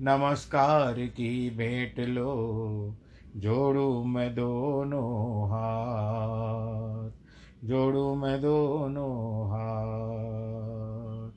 नमस्कार 0.00 0.94
की 0.94 1.50
भेंट 1.50 2.00
लो, 2.00 2.96
जोड़ू 3.36 4.04
मैं 4.04 4.34
दोनों 4.34 5.46
हाथ, 5.46 7.10
जोड़ू 7.66 8.14
मैं 8.14 8.40
दोनों 8.40 9.46
हाथ, 9.48 11.30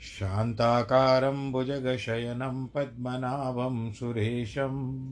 शान्ताकारं 0.00 1.52
भुजगशयनं 1.52 2.66
पद्मनाभं 2.66 3.92
सुरेशं, 3.92 5.06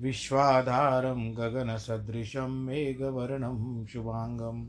विश्वाधारं 0.00 1.34
गगनसदृशं 1.34 2.50
मेघवर्णं 2.50 3.86
शुभाङ्गं 3.86 4.68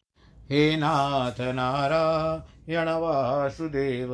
हे 0.51 0.75
नाथ 0.75 1.41
नारायण 1.41 2.87
वासुदेव 2.87 4.09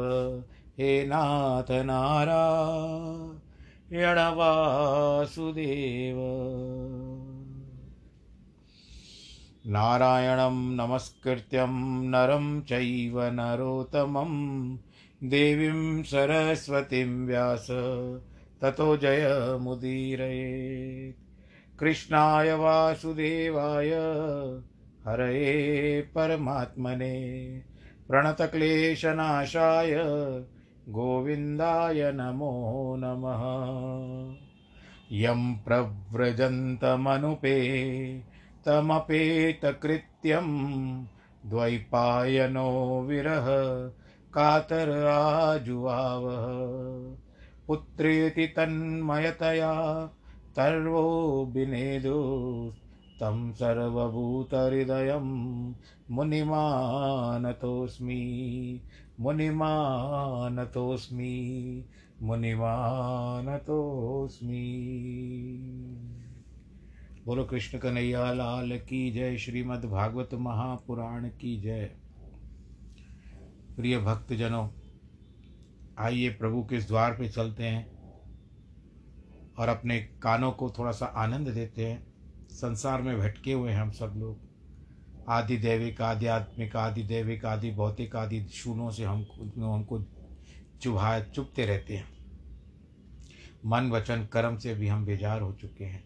हे 0.78 1.06
नाथ 1.06 1.72
नारायण 1.72 4.18
वासुदेव 4.18 6.18
नारायणं 9.66 10.76
नमस्कृत्यं 10.76 12.10
नरं 12.10 12.62
चैव 12.62 13.22
नरोत्तमं, 13.22 14.76
देवीं 15.24 16.04
सरस्वतीं 16.04 17.26
व्यास, 17.26 17.68
ततो 18.62 18.98
जयमुदीरये 18.98 21.14
कृष्णाय 21.80 22.54
वासुदेवाय 22.54 23.92
हरये 25.08 26.02
परमात्मने, 26.02 27.42
प्रणतक्लेशनाशाय 28.10 29.92
गोविन्दाय 30.90 32.12
नमो 32.16 32.96
नमः। 33.00 33.42
यं 35.12 35.56
प्रव्रजन्तमनुपे, 35.56 36.60
तमपेतकृत्यं 38.66 40.48
द्वैपायनो 41.46 43.02
विरह, 43.08 43.46
कातर 44.34 45.06
आजुवावः 45.06 46.46
पुत्रेति 47.68 48.48
तन्मयतया, 48.48 50.06
तर्वो 50.56 51.46
विनेदु 51.56 52.18
तं 53.18 53.54
सर्वभूतहृदयं 53.54 55.74
मुनिमानतोऽस्मि 56.12 58.82
मुनिमानतोऽस्मि 59.20 61.86
मुनिमानतोऽस्मि। 62.22 64.88
बोलो 67.26 67.44
कृष्ण 67.44 67.78
कन्हैया, 67.78 68.34
लाल 68.34 68.72
की 68.72 69.12
जय, 69.12 69.38
श्रीमद् 69.38 69.86
भागवत 69.86 70.30
महापुराण 70.34 71.30
की 71.30 71.62
जय। 71.62 71.92
प्रिय 73.76 74.00
भक्तजनों, 74.00 74.70
आइए 76.00 76.30
प्रभु 76.30 76.64
के 76.64 76.78
द्वार 76.78 77.14
पे 77.14 77.30
चलते 77.30 77.64
हैं 77.64 77.92
और 79.60 79.70
अपने 79.70 80.00
कानों 80.00 80.52
को 80.52 80.70
थोड़ा 80.70 80.92
सा 80.92 81.06
आनंद 81.06 81.48
देते 81.48 81.86
हैं। 81.86 82.07
संसार 82.58 83.02
में 83.02 83.20
भटके 83.20 83.54
हुए 83.54 83.72
हम 83.72 83.92
सब 83.92 84.14
लोग। 84.18 84.40
आदि 85.30 85.58
दैविक 85.58 86.02
आध्यात्मिक 86.02 86.76
आदि 86.76 87.04
दैविक, 87.04 87.46
आदि 87.46 87.72
भौतिक, 87.72 88.16
आदि 88.16 88.46
शूनों 88.46 88.92
से 88.92 89.04
हम 89.04 89.26
हमको 89.58 90.04
चुभा, 90.82 91.20
चुभते 91.20 91.66
रहते 91.66 91.96
हैं। 91.96 92.08
मन, 93.66 93.90
वचन, 93.92 94.26
कर्म 94.26 94.58
से 94.58 94.74
भी 94.74 94.88
हम 94.88 95.06
बेजार 95.06 95.42
हो 95.42 95.54
चुके 95.54 95.86
हैं। 95.86 96.04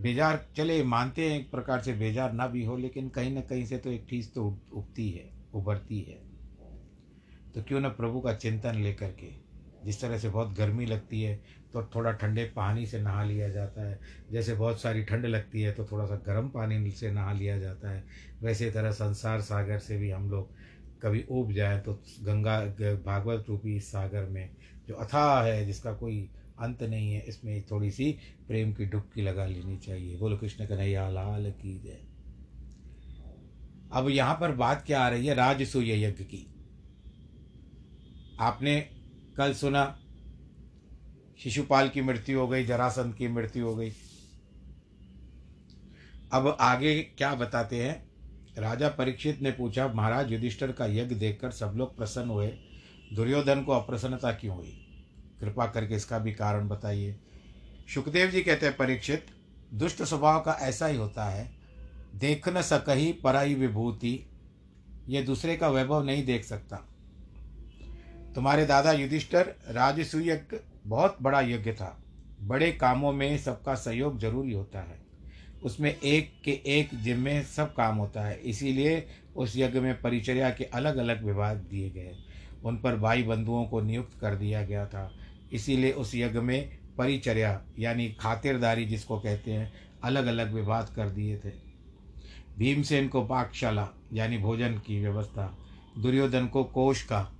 बेजार 0.00 0.46
चले, 0.56 0.82
मानते 0.82 1.30
हैं 1.30 1.40
एक 1.40 1.50
प्रकार 1.50 1.80
से 1.80 1.92
बेजार 1.92 2.32
ना 2.32 2.46
भी 2.46 2.64
हो, 2.64 2.76
लेकिन 2.76 3.08
कहीं 3.08 3.30
ना 3.30 3.40
कहीं 3.40 3.66
से 3.66 3.78
तो 3.78 3.90
एक 3.90 4.06
चीज़ 4.10 4.30
तो 4.30 4.58
उगती 4.72 5.10
है, 5.10 5.30
उभरती 5.54 6.00
है। 6.00 6.18
तो 7.54 7.62
क्यों 7.62 7.80
ना 7.80 7.88
प्रभु 7.88 8.20
का 8.20 8.34
चिंतन 8.34 8.74
लेकर 8.74 9.10
के 9.10 9.45
जिस 9.86 10.00
तरह 10.00 10.18
से 10.18 10.28
बहुत 10.28 10.56
गर्मी 10.56 10.86
लगती 10.86 11.22
है 11.22 11.34
तो 11.72 11.82
थोड़ा 11.94 12.12
ठंडे 12.12 12.44
पानी 12.56 12.86
से 12.86 13.00
नहा 13.00 13.24
लिया 13.24 13.48
जाता 13.48 13.88
है। 13.88 13.98
जैसे 14.30 14.54
बहुत 14.54 14.80
सारी 14.80 15.02
ठंड 15.04 15.26
लगती 15.26 15.62
है 15.62 15.72
तो 15.72 15.84
थोड़ा 15.84 16.06
सा 16.06 16.16
गर्म 16.26 16.48
पानी 16.48 16.90
से 16.90 17.10
नहा 17.10 17.32
लिया 17.32 17.58
जाता 17.58 17.90
है। 17.90 18.04
वैसे 18.42 18.70
तरह 18.70 18.90
संसार 18.92 19.40
सागर 19.40 19.78
से 19.78 19.98
भी 19.98 20.10
हम 20.10 20.30
लोग 20.30 20.54
कभी 21.02 21.24
ऊब 21.30 21.52
जाए 21.52 21.78
तो 21.80 21.92
गंगा 22.22 22.60
भागवत 23.04 23.44
रूपी 23.48 23.76
इस 23.76 23.90
सागर 23.92 24.26
में 24.26 24.48
जो 24.88 24.94
अथाह 24.94 25.42
है, 25.42 25.64
जिसका 25.66 25.92
कोई 25.92 26.28
अंत 26.58 26.82
नहीं 26.82 27.12
है, 27.12 27.20
इसमें 27.20 27.62
थोड़ी 27.70 27.90
सी 27.90 28.10
प्रेम 28.48 28.72
की 28.72 28.84
डुबकी 28.84 29.22
लगा 29.22 29.46
लेनी 29.46 29.76
चाहिए। 29.76 30.16
बोलो 30.16 30.36
कृष्ण 30.36 30.66
कन्हैया, 30.66 31.08
लाल 31.10 31.50
की 31.52 31.78
जय। 31.78 31.98
अब 33.92 34.08
यहाँ 34.10 34.34
पर 34.34 34.52
बात 34.52 34.84
क्या 34.86 35.00
आ 35.00 35.08
रही 35.08 35.26
है? 35.26 35.34
राजसूय 35.34 35.92
यज्ञ 36.04 36.24
की। 36.24 36.46
आपने 38.40 38.78
कल 39.36 39.52
सुना, 39.54 39.98
शिशुपाल 41.38 41.88
की 41.88 42.02
मृत्यु 42.02 42.40
हो 42.40 42.48
गई, 42.48 42.64
जरासंध 42.64 43.14
की 43.14 43.28
मृत्यु 43.28 43.66
हो 43.66 43.76
गई। 43.76 43.92
अब 46.32 46.56
आगे 46.60 47.02
क्या 47.02 47.34
बताते 47.34 47.84
हैं? 47.84 48.06
राजा 48.58 48.88
परीक्षित 48.88 49.42
ने 49.42 49.50
पूछा, 49.50 49.88
महाराज, 49.88 50.32
युधिष्ठर 50.32 50.72
का 50.72 50.86
यज्ञ 50.86 51.14
देखकर 51.14 51.50
सब 51.50 51.72
लोग 51.76 51.96
प्रसन्न 51.96 52.28
हुए। 52.28 52.48
दुर्योधन 53.12 53.62
को 53.62 53.72
अप्रसन्नता 53.72 54.32
क्यों 54.32 54.56
हुई? 54.56 54.86
कृपा 55.40 55.66
करके 55.66 55.94
इसका 55.94 56.18
भी 56.18 56.32
कारण 56.32 56.68
बताइए। 56.68 57.20
सुखदेव 57.94 58.30
जी 58.30 58.42
कहते 58.42 58.66
हैं, 58.66 58.76
परीक्षित, 58.76 59.26
दुष्ट 59.74 60.02
स्वभाव 60.02 60.40
का 60.40 60.52
ऐसा 60.52 60.86
ही 60.86 60.96
होता 60.96 61.24
है। 61.24 61.56
देख 62.14 62.48
न 62.48 62.62
सकही 62.62 63.12
पराई 63.12 63.54
विभूति, 63.54 64.30
ये 65.08 65.22
दूसरे 65.22 65.56
का 65.56 65.68
वैभव 65.68 66.04
नहीं 66.04 66.24
देख 66.24 66.44
सकता। 66.44 66.95
तुम्हारे 68.36 68.66
दादा 68.66 68.92
युधिष्ठर 68.92 69.54
राजसूय 69.68 70.40
बहुत 70.86 71.18
बड़ा 71.22 71.40
यज्ञ 71.40 71.72
था। 71.72 72.02
बड़े 72.42 72.72
कामों 72.72 73.12
में 73.12 73.38
सबका 73.38 73.74
सहयोग 73.74 74.18
ज़रूरी 74.18 74.52
होता 74.52 74.80
है। 74.80 74.98
उसमें 75.62 76.00
एक 76.00 76.42
के 76.44 76.50
एक 76.50 76.88
जिम्मे 76.94 77.42
सब 77.42 77.74
काम 77.74 77.96
होता 77.96 78.24
है। 78.24 78.40
इसीलिए 78.40 79.06
उस 79.36 79.56
यज्ञ 79.56 79.80
में 79.80 80.00
परिचर्या 80.00 80.50
के 80.50 80.64
अलग 80.64 80.96
अलग 80.96 81.24
विभाग 81.24 81.56
दिए 81.56 81.90
गए। 81.90 82.16
उन 82.64 82.76
पर 82.76 82.96
भाई 82.96 83.22
बंधुओं 83.22 83.64
को 83.64 83.80
नियुक्त 83.80 84.20
कर 84.20 84.34
दिया 84.34 84.64
गया 84.64 84.86
था। 84.86 85.12
इसीलिए 85.52 85.92
उस 85.92 86.14
यज्ञ 86.14 86.38
में 86.38 86.78
परिचर्या 86.98 87.62
यानी 87.78 88.08
खातिरदारी 88.08 88.84
जिसको 88.84 89.20
कहते 89.20 89.52
हैं 89.52 89.72
अलग 90.04 90.26
अलग 90.26 90.52
विभाग 90.52 90.84
कर 90.96 91.08
दिए 91.08 91.38
थे। 91.38 91.50
भीमसेन 92.58 93.08
को 93.08 93.24
पाकशाला 93.24 93.88
यानी 94.12 94.38
भोजन 94.38 94.78
की 94.78 95.00
व्यवस्था, 95.00 95.58
दुर्योधन 95.98 96.46
को 96.46 96.64
कोष 96.64 97.02
का 97.02 97.32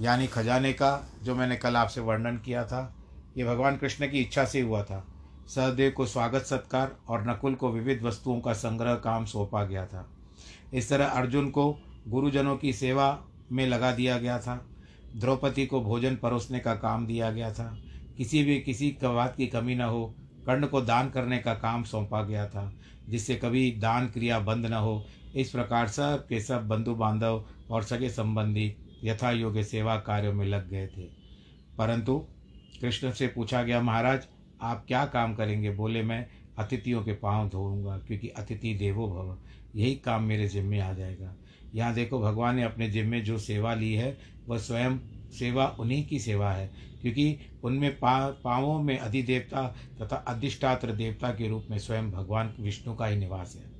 यानी 0.00 0.26
खजाने 0.26 0.72
का, 0.72 1.10
जो 1.22 1.34
मैंने 1.34 1.56
कल 1.56 1.76
आपसे 1.76 2.00
वर्णन 2.00 2.36
किया 2.36 2.64
था, 2.64 2.94
ये 3.36 3.44
भगवान 3.44 3.76
कृष्ण 3.76 4.10
की 4.10 4.20
इच्छा 4.20 4.44
से 4.44 4.60
हुआ 4.60 4.82
था। 4.82 5.06
सहदेव 5.48 5.90
को 5.90 6.06
स्वागत, 6.06 6.42
सत्कार 6.42 6.96
और 7.08 7.30
नकुल 7.30 7.54
को 7.54 7.72
विविध 7.72 8.02
वस्तुओं 8.02 8.40
का 8.40 8.52
संग्रह 8.52 8.94
काम 8.94 9.24
सौंपा 9.24 9.64
गया 9.64 9.86
था। 9.86 10.10
इस 10.74 10.88
तरह 10.88 11.06
अर्जुन 11.06 11.50
को 11.50 11.78
गुरुजनों 12.08 12.56
की 12.56 12.72
सेवा 12.72 13.24
में 13.52 13.66
लगा 13.66 13.92
दिया 13.92 14.18
गया 14.18 14.38
था। 14.38 14.66
द्रौपदी 15.16 15.66
को 15.66 15.80
भोजन 15.80 16.16
परोसने 16.16 16.58
का 16.58 16.74
काम 16.74 17.06
दिया 17.06 17.30
गया 17.30 17.52
था। 17.52 17.78
किसी 18.16 18.42
भी, 18.42 18.60
किसी 18.60 18.98
बात 19.04 19.36
की 19.36 19.46
कमी 19.46 19.74
न 19.74 19.80
हो, 19.80 20.14
कर्ण 20.46 20.66
को 20.66 20.80
दान 20.80 21.10
करने 21.10 21.38
का 21.38 21.54
काम 21.54 21.84
सौंपा 21.84 22.22
गया 22.22 22.46
था, 22.46 22.72
जिससे 23.08 23.34
कभी 23.34 23.70
दान 23.70 24.06
क्रिया 24.06 24.38
बंद 24.38 24.66
न 24.66 24.72
हो। 24.72 25.06
इस 25.36 25.50
प्रकार 25.50 25.88
सब 25.88 26.26
के 26.28 26.40
सब 26.40 26.68
बंधु 26.68 26.94
बांधव 26.94 27.44
और 27.70 27.82
सगे 27.82 28.10
संबंधी 28.10 28.76
यथा 29.04 29.30
योग्य 29.30 29.64
सेवा 29.64 29.96
कार्यों 29.96 30.32
में 30.32 30.46
लग 30.46 30.70
गए 30.70 30.86
थे। 30.86 31.02
परंतु 31.78 32.26
कृष्ण 32.80 33.12
से 33.12 33.28
पूछा 33.28 33.62
गया, 33.62 33.80
महाराज, 33.80 34.26
आप 34.62 34.84
क्या 34.88 35.06
काम 35.06 35.34
करेंगे? 35.34 35.70
बोले, 35.70 36.02
मैं 36.02 36.26
अतिथियों 36.58 37.02
के 37.02 37.12
पाँव 37.12 37.48
धोऊँगा, 37.48 37.98
क्योंकि 37.98 38.28
अतिथि 38.28 38.74
देवो 38.74 39.08
भव। 39.08 39.38
यही 39.76 39.94
काम 39.94 40.22
मेरे 40.22 40.48
जिम्मे 40.48 40.80
आ 40.80 40.92
जाएगा। 40.92 41.36
यहाँ 41.74 41.94
देखो, 41.94 42.20
भगवान 42.20 42.56
ने 42.56 42.62
अपने 42.62 42.90
जिम्मे 42.90 43.20
जो 43.20 43.38
सेवा 43.38 43.74
ली 43.74 43.94
है, 43.94 44.18
वह 44.48 44.58
स्वयं 44.58 44.98
सेवा, 45.30 45.76
उन्हीं 45.80 46.06
की 46.06 46.18
सेवा 46.18 46.52
है, 46.52 46.70
क्योंकि 47.02 47.38
उनमें 47.64 47.98
पा, 47.98 48.30
पावों 48.30 48.82
में 48.82 48.98
अधिदेवता 48.98 49.76
तथा 50.02 50.16
अधिष्ठात्र 50.16 50.92
देवता 50.92 51.30
के 51.30 51.48
रूप 51.48 51.66
में 51.70 51.78
स्वयं 51.78 52.10
भगवान 52.10 52.54
विष्णु 52.60 52.94
का 52.94 53.06
ही 53.06 53.16
निवास 53.16 53.56
है। 53.56 53.77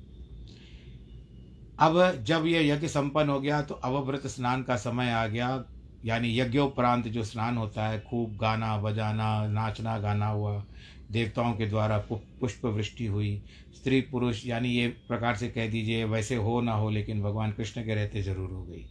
अब 1.79 2.23
जब 2.23 2.45
यह 2.45 2.67
यज्ञ 2.67 2.87
संपन्न 2.87 3.29
हो 3.29 3.39
गया 3.39 3.61
तो 3.61 3.75
अवव्रत 3.75 4.27
स्नान 4.27 4.63
का 4.63 4.75
समय 4.77 5.11
आ 5.11 5.25
गया। 5.27 5.63
यानी 6.03 6.37
यज्ञोपरांत 6.39 7.07
जो 7.07 7.23
स्नान 7.23 7.57
होता 7.57 7.87
है, 7.87 7.99
खूब 8.01 8.35
गाना 8.37 8.77
बजाना, 8.77 9.47
नाचना, 9.47 9.97
गाना 9.99 10.27
हुआ। 10.27 10.63
देवताओं 11.11 11.53
के 11.53 11.65
द्वारा 11.65 11.97
पुष्प 12.11 12.65
वृष्टि 12.65 13.05
हुई। 13.05 13.41
स्त्री 13.75 14.01
पुरुष, 14.01 14.45
यानी 14.45 14.69
ये 14.69 14.87
प्रकार 15.07 15.35
से 15.35 15.47
कह 15.49 15.69
दीजिए, 15.69 16.03
वैसे 16.05 16.35
हो 16.35 16.59
ना 16.61 16.73
हो, 16.73 16.89
लेकिन 16.89 17.21
भगवान 17.21 17.51
कृष्ण 17.51 17.83
के 17.85 17.95
रहते 17.95 18.21
ज़रूर 18.21 18.49
हो 18.49 18.63
गई। 18.63 18.85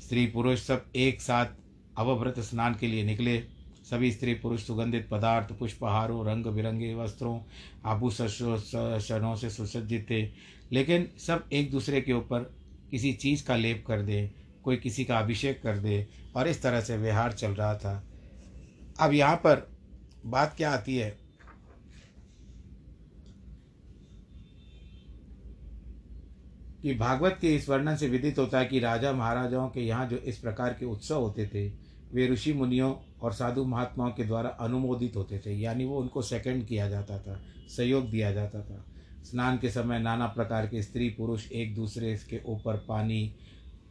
स्त्री 0.00 0.26
पुरुष 0.26 0.62
सब 0.62 0.84
एक 0.96 1.20
साथ 1.20 1.46
अवव्रत 1.96 2.38
स्नान 2.40 2.74
के 2.74 2.86
लिए 2.86 3.04
निकले। 3.04 3.42
सभी 3.84 4.10
स्त्री 4.12 4.34
पुरुष 4.34 4.66
सुगंधित 4.66 5.08
पदार्थ, 5.10 5.52
पुष्पहारों 5.58 6.26
रंग 6.26 6.46
बिरंगे 6.46 6.94
वस्त्रों, 6.94 7.38
आभूषणों 7.84 9.34
से 9.36 9.50
सुसज्जित 9.50 10.06
थे। 10.10 10.22
लेकिन 10.72 11.08
सब 11.18 11.48
एक 11.52 11.70
दूसरे 11.70 12.00
के 12.00 12.12
ऊपर 12.12 12.54
किसी 12.90 13.12
चीज़ 13.12 13.44
का 13.44 13.56
लेप 13.56 13.84
कर 13.86 14.02
दे, 14.02 14.30
कोई 14.64 14.76
किसी 14.76 15.04
का 15.04 15.18
अभिषेक 15.18 15.62
कर 15.62 15.78
दे 15.78 16.06
और 16.36 16.48
इस 16.48 16.62
तरह 16.62 16.80
से 16.80 16.96
व्यवहार 16.96 17.32
चल 17.32 17.50
रहा 17.50 17.74
था। 17.74 18.04
अब 19.00 19.12
यहाँ 19.12 19.36
पर 19.36 19.70
बात 20.26 20.54
क्या 20.56 20.70
आती 20.70 20.96
है? 20.96 21.28
कि 26.82 26.94
भागवत 26.94 27.38
के 27.40 27.54
इस 27.54 27.68
वर्णन 27.68 27.96
से 27.96 28.08
विदित 28.08 28.38
होता 28.38 28.58
है 28.58 28.66
कि 28.66 28.78
राजा 28.78 29.12
महाराजाओं 29.12 29.68
के 29.68 29.80
यहाँ 29.80 30.08
जो 30.08 30.16
इस 30.16 30.38
प्रकार 30.38 30.72
के 30.72 30.86
उत्सव 30.86 31.20
होते 31.20 31.46
थे, 31.46 31.68
वे 32.14 32.28
ऋषि 32.28 32.52
मुनियों 32.52 32.94
और 33.20 33.32
साधु 33.32 33.64
महात्माओं 33.64 34.10
के 34.10 34.24
द्वारा 34.24 34.48
अनुमोदित 34.48 35.16
होते 35.16 35.38
थे, 35.38 35.52
यानी 35.52 35.84
वो 35.84 36.00
उनको 36.00 36.22
सेकंड 36.22 36.66
किया 36.66 36.88
जाता 36.88 37.18
था, 37.18 37.42
सहयोग 37.76 38.10
दिया 38.10 38.32
जाता 38.32 38.62
था। 38.62 38.87
स्नान 39.24 39.58
के 39.58 39.70
समय 39.70 39.98
नाना 39.98 40.26
प्रकार 40.26 40.66
के 40.66 40.82
स्त्री 40.82 41.08
पुरुष 41.08 41.52
एक 41.52 41.74
दूसरे 41.74 42.16
के 42.30 42.40
ऊपर 42.46 42.76
पानी 42.76 43.34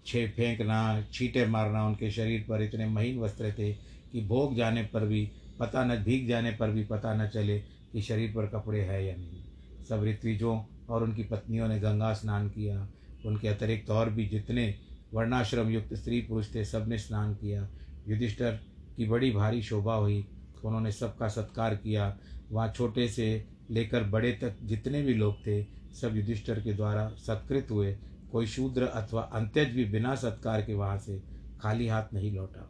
छे 0.06 0.28
फेंकना, 0.28 1.06
छींटे 1.14 1.46
मारना, 1.46 1.88
उनके 1.88 2.12
शरीर 2.12 2.46
पर 2.50 2.62
इतने 2.62 2.86
महीन 2.86 3.20
वस्त्र 3.20 3.52
थे 3.52 3.74
कि 4.12 4.22
भोग 4.22 4.56
जाने 4.56 4.84
पर 4.84 5.06
भी, 5.06 5.32
पता 5.60 5.84
न, 5.84 5.96
भीग 5.96 6.28
जाने 6.28 6.52
पर 6.52 6.72
भी 6.72 6.84
पता 6.84 7.14
न 7.14 7.28
चले 7.28 7.60
कि 7.60 8.02
शरीर 8.02 8.34
पर 8.36 8.48
कपड़े 8.48 8.82
हैं 8.82 9.02
या 9.02 9.16
नहीं। 9.16 9.44
सब 9.90 10.04
ऋत्विजों 10.04 10.62
और 10.90 11.04
उनकी 11.04 11.24
पत्नियों 11.24 11.68
ने 11.68 11.80
गंगा 11.80 12.14
स्नान 12.14 12.50
किया। 12.50 12.88
उनके 13.26 13.48
अतिरिक्त 13.48 13.90
और 13.90 14.10
भी 14.10 14.26
जितने 14.26 14.76
वर्णाश्रम 15.14 15.70
युक्त 15.70 15.94
स्त्री 15.94 16.22
पुरुष 16.22 16.56
थे 16.56 16.66
सबने 16.66 16.98
स्नान 16.98 17.34
किया। 17.34 17.70
युधिष्ठर 18.08 18.60
की 18.98 19.06
बड़ी 19.06 19.32
भारी 19.32 19.62
शोभा 19.62 19.94
हुई। 19.94 20.28
उन्होंने 20.66 20.92
सबका 20.92 21.28
सत्कार 21.28 21.76
किया। 21.76 22.18
वहाँ 22.52 22.72
छोटे 22.72 23.08
से 23.08 23.57
लेकर 23.72 24.04
बड़े 24.04 24.32
तक 24.32 24.58
जितने 24.64 25.02
भी 25.02 25.14
लोग 25.14 25.40
थे, 25.48 25.64
सब 26.02 26.16
युधिष्ठर 26.16 26.60
के 26.62 26.74
द्वारा 26.74 27.08
सत्कृत 27.18 27.68
हुए। 27.72 27.96
कोई 28.32 28.48
शूद्र 28.48 28.84
अथवा 28.84 29.22
अंत्यज 29.22 29.70
भी 29.70 29.86
बिना 29.86 30.16
सत्कार 30.16 30.62
के 30.62 30.74
वहाँ 30.74 30.98
से 30.98 31.22
खाली 31.62 31.88
हाथ 31.88 32.14
नहीं 32.14 32.32
लौटा। 32.32 32.70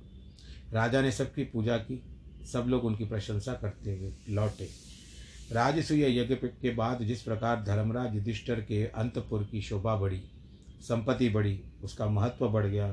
राजा 0.73 1.01
ने 1.01 1.11
सबकी 1.11 1.43
पूजा 1.43 1.77
की, 1.77 2.01
सब 2.45 2.65
लोग 2.67 2.85
उनकी 2.85 3.05
प्रशंसा 3.05 3.53
करते 3.53 3.95
हुए 3.97 4.11
लौटे। 4.29 4.69
राजसूय 5.51 6.19
यज्ञ 6.19 6.35
के 6.35 6.73
बाद 6.75 7.03
जिस 7.03 7.21
प्रकार 7.21 7.63
धर्मराज 7.63 8.15
युधिष्ठर 8.15 8.61
के 8.61 8.83
अंतपुर 8.85 9.47
की 9.51 9.61
शोभा 9.61 9.95
बढ़ी, 9.95 10.21
संपत्ति 10.81 11.29
बढ़ी, 11.29 11.59
उसका 11.83 12.05
महत्व 12.05 12.47
बढ़ 12.49 12.65
गया। 12.65 12.87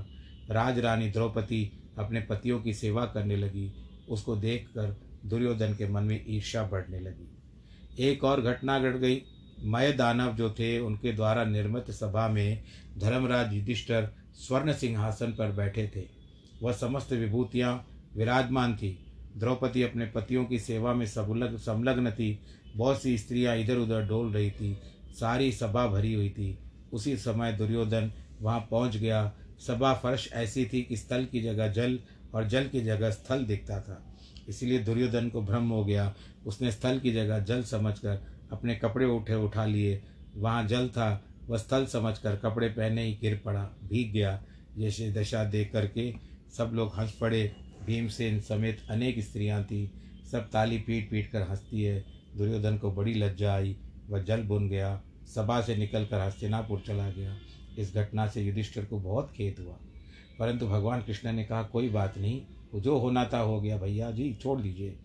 राज 0.51 0.79
रानी 0.79 1.11
द्रौपदी 1.11 1.71
अपने 1.99 2.21
पतियों 2.21 2.61
की 2.61 2.75
सेवा 2.75 3.05
करने 3.07 3.37
लगी, 3.37 3.71
उसको 4.09 4.37
देखकर 4.37 4.97
दुर्योधन 5.25 5.75
के 5.75 5.89
मन 5.89 6.03
में 6.03 6.25
ईर्ष्या 6.29 6.63
बढ़ने 6.65 7.01
लगी। 7.01 7.31
एक 7.99 8.25
और 8.25 8.41
घटना 8.41 8.79
घट 8.79 8.97
गई। 8.97 9.23
मय 9.65 9.93
दानव 9.93 10.35
जो 10.35 10.51
थे, 10.51 10.79
उनके 10.79 11.13
द्वारा 11.13 11.45
निर्मित 11.45 11.91
सभा 11.91 12.29
में 12.29 12.63
धर्मराज 12.99 13.55
युधिष्ठर 13.55 14.09
स्वर्ण 14.35 14.73
सिंहासन 14.73 15.33
पर 15.33 15.53
बैठे 15.53 15.93
थे। 15.97 16.03
वह 16.63 16.73
समस्त 16.73 17.13
विभूतियाँ 17.13 17.87
विराजमान 18.17 18.77
थी। 18.77 19.07
द्रौपदी 19.37 19.83
अपने 19.83 20.07
पतियों 20.07 20.45
की 20.45 20.59
सेवा 20.59 20.95
में 20.95 21.07
सबलग, 21.07 21.57
संलग्न 21.57 22.11
थी। 22.11 22.39
बहुत 22.77 23.03
सी 23.03 23.19
स्त्रियाँ 23.19 23.57
इधर 23.57 23.77
उधर 23.77 24.03
डोल 24.03 24.33
रही 24.33 24.51
थी। 24.51 24.79
सारी 25.21 25.53
सभा 25.53 25.87
भरी 25.87 26.15
हुई 26.15 26.31
थी। 26.31 26.59
उसी 26.93 27.17
समय 27.17 27.53
दुर्योधन 27.53 28.13
वहाँ 28.43 28.69
पहुँच 28.71 28.97
गया। 28.97 29.33
सभा 29.67 29.95
फर्श 29.95 30.33
ऐसी 30.33 30.67
थी 30.67 30.83
कि 30.83 30.97
स्थल 30.97 31.25
की 31.25 31.41
जगह 31.41 31.69
जल 31.69 31.99
और 32.35 32.49
जल 32.49 32.69
की 32.69 32.81
जगह 32.81 33.11
स्थल 33.11 33.45
दिखता 33.45 33.81
था। 33.81 34.14
इसीलिए 34.49 34.79
दुर्योधन 34.79 35.29
को 35.29 35.43
भ्रम 35.43 35.69
हो 35.69 35.85
गया। 35.85 36.15
उसने 36.47 36.73
स्थल 36.73 36.99
की 36.99 37.13
जगह 37.13 37.39
जल 37.39 37.63
समझकर 37.63 38.39
अपने 38.53 38.75
कपड़े 38.75 39.07
उठे 39.07 39.35
उठा 39.35 39.65
लिए। 39.65 40.03
वहाँ 40.37 40.69
जल 40.69 40.89
था, 40.89 41.25
वह 41.47 41.59
स्थल 41.59 41.87
समझ 41.87 42.19
कर 42.19 42.37
कपड़े 42.37 42.69
पहने 42.69 43.05
ही 43.05 43.19
गिर 43.21 43.43
पड़ा, 43.45 43.65
भीग 43.65 44.13
गया। 44.13 44.45
जैसे 44.79 45.13
दशा 45.13 45.45
देख 45.45 45.73
करके 45.73 46.15
सब 46.57 46.71
लोग 46.75 46.97
हंस 46.97 47.13
पड़े। 47.13 47.57
भीमसेन 47.87 48.41
समेत 48.41 48.83
अनेक 48.91 49.21
स्त्रियाँ 49.21 49.65
थीं। 49.65 49.89
सब 50.29 50.51
ताली 50.51 50.79
पीट 50.79 51.11
पीट 51.11 51.31
कर 51.31 51.43
हंसती 51.43 51.83
है। 51.83 52.05
दुर्योधन 52.37 52.79
को 52.79 52.93
बड़ी 52.93 53.15
लज्जा 53.15 53.55
आई। 53.55 53.77
वह 54.09 54.23
जल 54.23 54.43
बुन 54.43 54.69
गया। 54.69 55.03
सभा 55.27 55.61
से 55.61 55.77
निकलकर 55.77 56.21
हस्तिनापुर 56.21 56.83
चला 56.87 57.11
गया। 57.11 57.39
इस 57.79 57.95
घटना 57.95 58.27
से 58.27 58.43
युधिष्ठिर 58.43 58.85
को 58.85 58.99
बहुत 58.99 59.33
खेद 59.33 59.57
हुआ। 59.61 59.79
परंतु 60.39 60.67
भगवान 60.67 61.03
कृष्ण 61.03 61.33
ने 61.33 61.45
कहा, 61.45 61.63
कोई 61.63 61.89
बात 61.89 62.19
नहीं। 62.19 62.43
जो 62.81 62.99
होना 62.99 63.31
था 63.33 63.39
हो 63.39 63.61
गया, 63.61 63.79
भैया 63.79 64.11
जी, 64.11 64.35
छोड़ 64.35 64.61
दीजिए। 64.61 64.99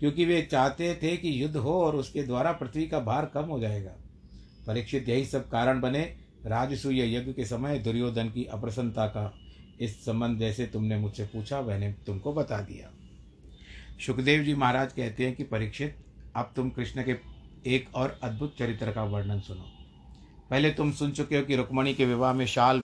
क्योंकि 0.00 0.24
वे 0.24 0.42
चाहते 0.42 0.98
थे 1.02 1.16
कि 1.16 1.42
युद्ध 1.42 1.56
हो 1.56 1.84
और 1.84 1.96
उसके 1.96 2.22
द्वारा 2.22 2.52
पृथ्वी 2.52 2.86
का 2.86 3.00
भार 3.00 3.26
कम 3.26 3.42
हो 3.42 3.60
जाएगा। 3.60 3.92
परीक्षित 4.66 5.08
यही 5.08 5.24
सब 5.24 5.50
कारण 5.50 5.80
बने 5.80 6.16
राजसूय 6.46 7.16
यज्ञ 7.16 7.32
के 7.32 7.44
समय 7.44 7.78
दुर्योधन 7.78 8.28
की 8.28 8.44
अप्रसन्नता 8.44 9.06
का। 9.06 9.34
इस 9.80 10.04
संबंध 10.04 10.38
जैसे 10.38 10.66
तुमने 10.66 10.96
मुझसे 10.96 11.24
पूछा, 11.24 11.62
मैंने 11.62 11.92
तुमको 11.92 12.32
बता 12.32 12.60
दिया। 12.60 12.90
सुखदेव 14.06 14.42
जी 14.42 14.54
महाराज 14.54 14.92
कहते 14.92 15.26
हैं 15.26 15.36
कि 15.36 15.44
परीक्षित, 15.44 15.96
अब 16.36 16.52
तुम 16.56 16.70
कृष्ण 16.70 17.04
के 17.04 17.16
एक 17.66 17.94
और 17.94 18.20
अद्भुत 18.22 18.56
चरित्र 18.58 18.92
का 18.92 19.04
वर्णन 19.04 19.40
सुनो। 19.40 19.64
पहले 20.50 20.70
तुम 20.70 20.92
सुन 20.92 21.10
चुके 21.10 21.36
हो 21.36 21.44
कि 21.44 21.56
रुक्मणी 21.56 21.94
के 21.94 22.04
विवाह 22.04 22.32
में 22.32 22.46
शाल 22.46 22.80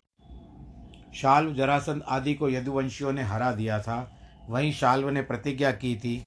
शाल्व 1.15 1.55
जरासंध 1.55 2.03
आदि 2.09 2.35
को 2.35 2.51
यदुवंशियों 2.51 3.13
ने 3.13 3.23
हरा 3.23 3.53
दिया 3.53 3.81
था। 3.81 4.17
वहीं 4.49 4.73
शाल्व 4.73 5.11
ने 5.11 5.23
प्रतिज्ञा 5.23 5.73
की 5.73 5.97
थी 5.97 6.25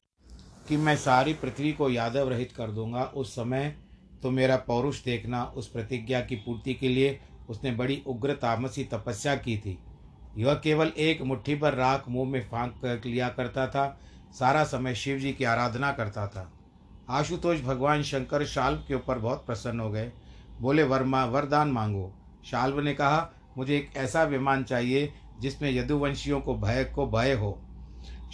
कि 0.70 0.78
मैं 0.78 0.98
सारी 0.98 1.34
पृथ्वी 1.34 1.74
को 1.74 1.90
यादव 1.90 2.30
रहित 2.30 2.52
कर 2.58 2.72
दूँगा। 2.72 3.04
उस 3.04 3.36
समय 3.36 3.76
तो 4.24 4.32
मेरा 4.32 4.56
पौरुष 4.56 5.04
देखना, 5.04 5.44
उस 5.44 5.68
प्रतिज्ञा 5.68 6.22
की 6.22 6.36
पूर्ति 6.36 6.74
के 6.74 6.90
लिए 6.90 7.20
उसने 7.50 7.72
बड़ी 7.72 8.04
उग्र 8.08 8.34
तामसी 8.34 8.84
तपस्या 8.84 9.36
की 9.36 9.58
थी। 9.58 9.80
यह 10.38 10.54
केवल 10.54 10.88
एक 10.88 11.22
मुट्ठी 11.22 11.56
पर 11.56 11.74
राख 11.74 12.10
मुँह 12.10 12.30
में 12.30 12.42
फांक 12.42 12.74
कर 12.82 13.02
लिया 13.06 13.30
करता 13.30 13.68
था। 13.68 14.00
सारा 14.40 14.64
समय 14.64 14.96
शिव 14.96 15.20
जी 15.20 15.34
की 15.34 15.44
आराधना 15.44 15.92
करता 15.92 16.28
था। 16.28 16.54
आशुतोष 17.10 17.62
भगवान 17.62 18.04
शंकर 18.04 18.46
शाल्व 18.46 18.78
के 18.88 18.96
ऊपर 18.96 19.20
बहुत 19.20 19.46
प्रसन्न 19.46 19.80
हो 19.80 19.92
गए। 19.92 20.12
बोले, 20.62 20.84
वरमा, 20.84 21.26
वरदान 21.26 21.72
मांगो। 21.72 22.14
शाल्व 22.46 22.80
ने 22.80 22.94
कहा 22.94 23.30
मुझे 23.58 23.78
एक 23.78 23.98
ऐसा 23.98 24.24
विमान 24.24 24.64
चाहिए 24.64 25.14
जिसमें 25.40 25.72
यदुवंशियों 25.72 26.42
को 26.42 26.56
भय 26.56 26.84
को 26.84 27.08
भय 27.08 27.34
हो। 27.34 27.62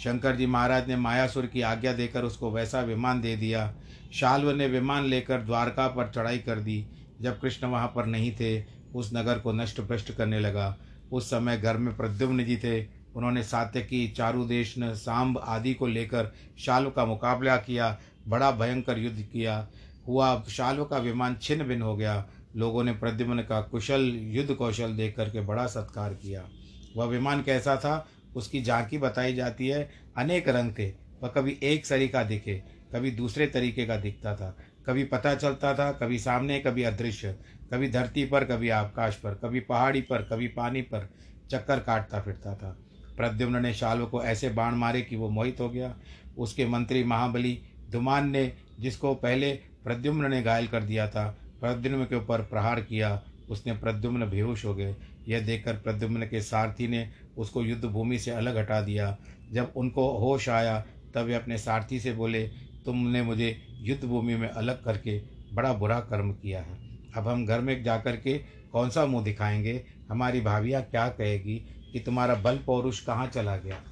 शंकर 0.00 0.36
जी 0.36 0.46
महाराज 0.46 0.88
ने 0.88 0.96
मायासुर 0.96 1.46
की 1.46 1.60
आज्ञा 1.62 1.92
देकर 1.92 2.22
उसको 2.22 2.50
वैसा 2.50 2.80
विमान 2.80 3.20
दे 3.20 3.36
दिया। 3.36 3.74
शाल्व 4.12 4.50
ने 4.50 4.66
विमान 4.66 5.04
लेकर 5.04 5.40
द्वारका 5.42 5.88
पर 5.88 6.10
चढ़ाई 6.10 6.38
कर 6.38 6.58
दी। 6.58 6.86
जब 7.20 7.40
कृष्ण 7.40 7.66
वहाँ 7.66 7.92
पर 7.96 8.06
नहीं 8.06 8.32
थे, 8.32 8.64
उस 8.94 9.10
नगर 9.14 9.38
को 9.38 9.52
नष्ट 9.52 9.80
भ्रष्ट 9.80 10.12
करने 10.12 10.40
लगा। 10.40 10.76
उस 11.12 11.26
समय 11.26 11.58
घर 11.58 11.76
में 11.76 11.96
प्रद्युम्न 11.96 12.44
जी 12.44 12.56
थे। 12.56 13.00
उन्होंने 13.16 13.42
सात्यकी 13.42 14.08
चारुदेश 14.08 14.74
सांब 14.78 15.38
आदि 15.38 15.74
को 15.74 15.86
लेकर 15.86 16.32
शाल्व 16.58 16.90
का 16.90 17.04
मुकाबला 17.04 17.56
किया। 17.56 17.98
बड़ा 18.28 18.50
भयंकर 18.50 18.98
युद्ध 18.98 19.22
किया। 19.32 19.68
हुआ 20.08 20.44
शाल्व 20.48 20.84
का 20.84 20.98
विमान 20.98 21.36
छिन्न 21.42 21.64
भिन्न 21.64 21.82
हो 21.82 21.96
गया। 21.96 22.26
लोगों 22.56 22.84
ने 22.84 22.92
प्रद्युम्न 22.92 23.42
का 23.42 23.60
कुशल 23.60 24.00
युद्ध 24.14 24.54
कौशल 24.54 24.92
देख 24.92 25.16
करके 25.16 25.40
बड़ा 25.40 25.66
सत्कार 25.66 26.14
किया। 26.14 26.48
वह 26.96 27.04
विमान 27.04 27.42
कैसा 27.42 27.76
था, 27.76 28.08
उसकी 28.36 28.62
झांकी 28.62 28.98
बताई 28.98 29.34
जाती 29.34 29.68
है। 29.68 29.90
अनेक 30.16 30.48
रंग 30.48 30.72
थे, 30.78 30.90
वह 31.22 31.28
कभी 31.28 31.58
एक 31.62 31.86
सरी 31.86 32.08
का 32.08 32.22
दिखे, 32.22 32.62
कभी 32.94 33.10
दूसरे 33.10 33.46
तरीके 33.46 33.86
का 33.86 33.96
दिखता 33.96 34.36
था। 34.36 34.56
कभी 34.86 35.04
पता 35.04 35.34
चलता 35.34 35.74
था, 35.74 35.92
कभी 35.92 36.18
सामने, 36.18 36.58
कभी 36.58 36.82
अदृश्य, 36.82 37.38
कभी 37.72 37.88
धरती 37.88 38.24
पर, 38.24 38.44
कभी 38.44 38.68
आकाश 38.68 39.16
पर, 39.16 39.34
कभी 39.34 39.60
पहाड़ी 39.60 40.00
पर, 40.00 40.22
कभी 40.22 40.48
पानी 40.48 40.82
पर 40.82 41.10
चक्कर 41.50 41.80
काटता 41.80 42.20
फिरता 42.20 42.54
था। 42.54 42.78
प्रद्युम्न 43.16 43.62
ने 43.62 43.74
शालू 43.74 44.06
को 44.06 44.22
ऐसे 44.22 44.48
बाण 44.48 44.74
मारे 44.74 45.02
कि 45.02 45.16
वो 45.16 45.28
मोहित 45.28 45.60
हो 45.60 45.68
गया। 45.68 45.96
उसके 46.38 46.66
मंत्री 46.66 47.04
महाबली 47.04 47.62
धुमान 47.90 48.30
ने 48.30 48.52
जिसको 48.80 49.14
पहले 49.14 49.52
प्रद्युम्न 49.84 50.30
ने 50.30 50.42
घायल 50.42 50.66
कर 50.66 50.82
दिया 50.82 51.08
था 51.08 51.38
प्रद्युम्न 51.60 52.04
के 52.04 52.16
ऊपर 52.16 52.40
प्रहार 52.40 52.80
किया, 52.80 53.22
उसने 53.48 53.72
प्रद्युम्न 53.72 54.30
बेहोश 54.30 54.64
हो 54.64 54.74
गए। 54.74 54.96
यह 55.28 55.40
देखकर 55.40 55.74
प्रद्युम्न 55.74 56.26
के 56.26 56.40
सारथी 56.42 56.88
ने 56.88 57.10
उसको 57.36 57.62
युद्ध 57.62 57.84
भूमि 57.84 58.18
से 58.18 58.30
अलग 58.30 58.56
हटा 58.56 58.80
दिया। 58.80 59.18
जब 59.52 59.72
उनको 59.76 60.18
होश 60.18 60.48
आया, 60.48 60.86
तब 61.14 61.20
वे 61.20 61.34
अपने 61.34 61.58
सारथी 61.58 62.00
से 62.00 62.12
बोले, 62.12 62.48
तुमने 62.84 63.22
मुझे 63.22 63.62
युद्ध 63.80 64.04
भूमि 64.04 64.34
में 64.34 64.48
अलग 64.48 64.84
करके 64.84 65.22
बड़ा 65.52 65.72
बुरा 65.72 66.00
कर्म 66.00 66.32
किया 66.32 66.62
है। 66.62 66.78
अब 67.16 67.28
हम 67.28 67.46
घर 67.46 67.60
में 67.60 67.84
जा 67.84 67.98
कर 67.98 68.16
के 68.16 68.38
कौन 68.72 68.90
सा 68.90 69.06
मुँह 69.06 69.24
दिखाएँगे? 69.24 69.84
हमारी 70.10 70.40
भाभियाँ 70.40 70.82
क्या 70.82 71.08
कहेगी 71.08 71.56
कि 71.92 72.00
तुम्हारा 72.00 72.34
बल 72.34 72.58
पौरुष 72.58 73.00
कहाँ 73.00 73.26
चला 73.26 73.56
गया? 73.56 73.82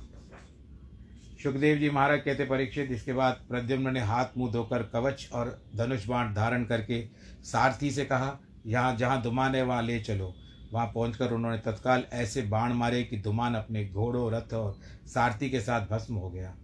सुखदेव 1.39 1.77
जी 1.79 1.89
महाराज 1.91 2.21
कहते 2.21 2.45
परीक्षित, 2.45 2.91
इसके 2.91 3.13
बाद 3.13 3.41
प्रद्युम्न 3.49 3.93
ने 3.93 4.01
हाथ 4.01 4.37
मुँह 4.39 4.51
धोकर 4.53 4.83
कवच 4.83 5.29
और 5.33 5.51
धनुष 5.77 6.07
बाण 6.07 6.33
धारण 6.35 6.65
करके 6.65 7.03
सारथी 7.45 7.91
से 7.91 8.05
कहा, 8.05 8.39
यहाँ, 8.67 8.97
जहाँ 8.97 9.21
दुमान 9.23 9.55
है, 9.55 9.63
वहाँ 9.63 9.83
ले 9.83 9.99
चलो। 10.01 10.35
वहाँ 10.73 10.87
पहुंचकर 10.87 11.33
उन्होंने 11.33 11.59
तत्काल 11.59 12.05
ऐसे 12.13 12.43
बाण 12.43 12.73
मारे 12.73 13.03
कि 13.03 13.17
दुमान 13.17 13.55
अपने 13.55 13.85
घोड़ों, 13.85 14.33
रथ 14.33 14.55
और 14.55 14.79
सारथी 15.07 15.51
के 15.51 15.61
साथ 15.61 15.87
भस्म 15.87 16.15
हो 16.15 16.31
गया। 16.31 16.55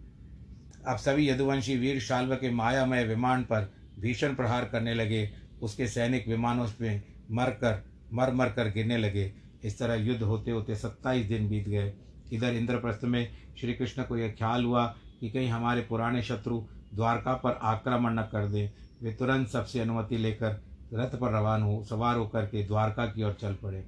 अब 0.88 0.96
सभी 0.96 1.28
यदुवंशी 1.30 1.76
वीर 1.76 2.00
शाल्व 2.00 2.34
के 2.34 2.50
मायामय 2.50 3.04
विमान 3.04 3.42
पर 3.42 3.72
भीषण 3.98 4.34
प्रहार 4.34 4.64
करने 4.64 4.94
लगे। 4.94 5.28
उसके 5.62 5.86
सैनिक 5.86 6.28
विमानों 6.28 6.66
में 6.80 7.02
मर 7.30 7.50
कर 7.62 7.82
मर 8.12 8.32
मर 8.32 8.48
कर 8.48 8.70
गिरने 8.70 8.96
लगे। 8.96 9.32
इस 9.64 9.78
तरह 9.78 9.94
युद्ध 9.94 10.22
होते 10.22 10.50
होते 10.50 10.74
सत्ताईस 10.74 11.26
दिन 11.26 11.48
बीत 11.48 11.68
गए। 11.68 11.92
इधर 12.34 12.54
इंद्रप्रस्थ 12.54 13.04
में 13.04 13.32
श्री 13.60 13.74
कृष्ण 13.74 14.02
को 14.02 14.16
यह 14.16 14.28
ख्याल 14.38 14.64
हुआ 14.64 14.96
कि 15.20 15.30
कहीं 15.30 15.48
हमारे 15.48 15.80
पुराने 15.80 16.22
शत्रु 16.22 16.62
द्वारका 16.94 17.34
पर 17.34 17.58
आक्रमण 17.62 18.14
न 18.14 18.22
कर 18.22 18.48
दें। 18.48 18.70
वे 19.02 19.12
तुरंत 19.12 19.48
सबसे 19.48 19.80
अनुमति 19.80 20.16
लेकर 20.16 20.62
रथ 20.94 21.18
पर 21.20 21.32
रवान 21.32 21.62
हो, 21.62 21.84
सवार 21.84 22.16
होकर 22.16 22.46
के 22.46 22.66
द्वारका 22.66 23.06
की 23.06 23.22
ओर 23.22 23.32
चल 23.32 23.54
पड़े। 23.54 23.84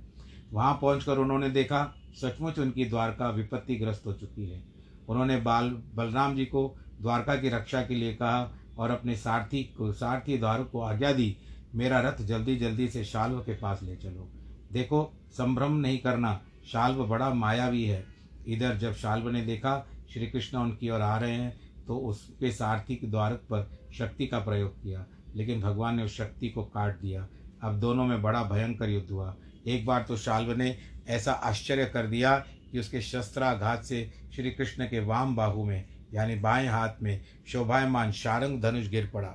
वहाँ 0.52 0.74
पहुँच 0.74 1.08
उन्होंने 1.08 1.50
देखा, 1.50 1.94
सचमुच 2.14 2.58
उनकी 2.58 2.84
द्वारका 2.84 3.30
विपत्तिग्रस्त 3.30 4.06
हो 4.06 4.12
चुकी 4.12 4.48
है। 4.48 4.62
उन्होंने 5.08 5.36
बाल, 5.36 5.82
बलराम 5.94 6.36
जी 6.36 6.44
को 6.44 6.76
द्वारका 7.00 7.36
की 7.36 7.48
रक्षा 7.48 7.82
के 7.82 7.94
लिए 7.94 8.14
कहा 8.14 8.58
और 8.78 8.90
अपने 8.90 9.16
सारथी 9.16 9.62
को, 9.62 9.92
सारथी 9.92 10.38
द्वार 10.38 10.62
को 10.62 10.80
आज्ञा 10.80 11.12
दी, 11.12 11.36
मेरा 11.74 12.00
रथ 12.00 12.22
जल्दी 12.22 12.56
जल्दी 12.56 12.88
से 12.88 13.04
शाल्व 13.04 13.38
के 13.38 13.54
पास 13.54 13.82
ले 13.82 13.96
चलो। 13.96 14.28
देखो, 14.72 15.12
संभ्रम 15.30 15.72
नहीं 15.72 15.98
करना, 15.98 16.40
शाल्व 16.72 17.04
बड़ा 17.04 17.34
मायावी 17.34 17.84
है। 17.84 18.15
इधर 18.46 18.76
जब 18.76 18.94
शाल्व 18.94 19.30
ने 19.30 19.42
देखा, 19.42 19.86
श्री 20.12 20.26
कृष्ण 20.26 20.58
उनकी 20.58 20.90
ओर 20.90 21.00
आ 21.00 21.16
रहे 21.18 21.32
हैं 21.32 21.84
तो 21.86 21.96
उसके 21.98 22.50
सारथी 22.52 22.96
के 22.96 23.06
द्वार 23.06 23.32
पर 23.50 23.68
शक्ति 23.94 24.26
का 24.26 24.38
प्रयोग 24.38 24.82
किया, 24.82 25.04
लेकिन 25.36 25.60
भगवान 25.60 25.96
ने 25.96 26.02
उस 26.02 26.16
शक्ति 26.16 26.48
को 26.48 26.62
काट 26.64 27.00
दिया। 27.00 27.26
अब 27.62 27.78
दोनों 27.80 28.04
में 28.04 28.22
बड़ा 28.22 28.42
भयंकर 28.42 28.90
युद्ध 28.90 29.10
हुआ। 29.10 29.34
एक 29.66 29.86
बार 29.86 30.04
तो 30.08 30.16
शाल्व 30.16 30.52
ने 30.52 30.76
ऐसा 31.08 31.32
आश्चर्य 31.32 31.84
कर 31.84 32.06
दिया 32.06 32.36
कि 32.72 32.78
उसके 32.78 33.00
शस्त्राघात 33.00 33.84
से 33.84 34.10
श्री 34.36 34.50
कृष्ण 34.50 34.86
के 34.86 35.00
वाम 35.00 35.36
बाहु 35.36 35.64
में, 35.64 35.84
यानी 36.14 36.34
बाएँ 36.34 36.66
हाथ 36.68 37.02
में, 37.02 37.20
शोभायमान 37.46 38.12
शारंग 38.12 38.60
धनुष 38.62 38.88
गिर 38.88 39.10
पड़ा। 39.14 39.34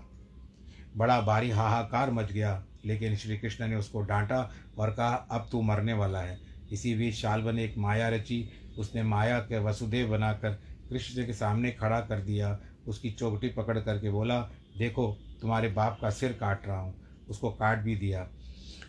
बड़ा 0.98 1.20
भारी 1.22 1.50
हाहाकार 1.50 2.12
मच 2.12 2.32
गया, 2.32 2.64
लेकिन 2.86 3.16
श्री 3.16 3.38
कृष्ण 3.38 3.68
ने 3.68 3.76
उसको 3.76 4.02
डांटा 4.02 4.50
और 4.78 4.92
कहा, 4.92 5.14
अब 5.32 5.48
तू 5.52 5.62
मरने 5.62 5.94
वाला 5.94 6.20
है। 6.20 6.40
इसी 6.72 6.94
बीच 6.96 7.16
शाल्व 7.16 7.50
ने 7.50 7.64
एक 7.66 7.78
माया 7.78 8.10
रची 8.10 8.48
उसने 8.78 9.04
माया 9.04 9.40
के 9.40 9.60
वसुदेव 9.60 10.10
बनाकर 10.10 10.50
कृष्ण 10.90 11.26
के 11.26 11.34
सामने 11.34 11.72
खड़ा 11.72 12.00
कर 12.02 12.20
दिया। 12.20 12.60
उसकी 12.88 13.12
चौकटी 13.12 13.50
पकड़ 13.50 13.80
करके 13.80 14.10
बोला, 14.10 14.42
देखो, 14.78 15.18
तुम्हारे 15.42 15.70
बाप 15.70 16.00
का 16.02 16.10
सिर 16.10 16.34
काट 16.34 16.68
रहा 16.68 16.80
हूँ। 16.80 16.96
उसको 17.30 17.50
काट 17.50 17.80
भी 17.80 17.96
दिया। 17.96 18.30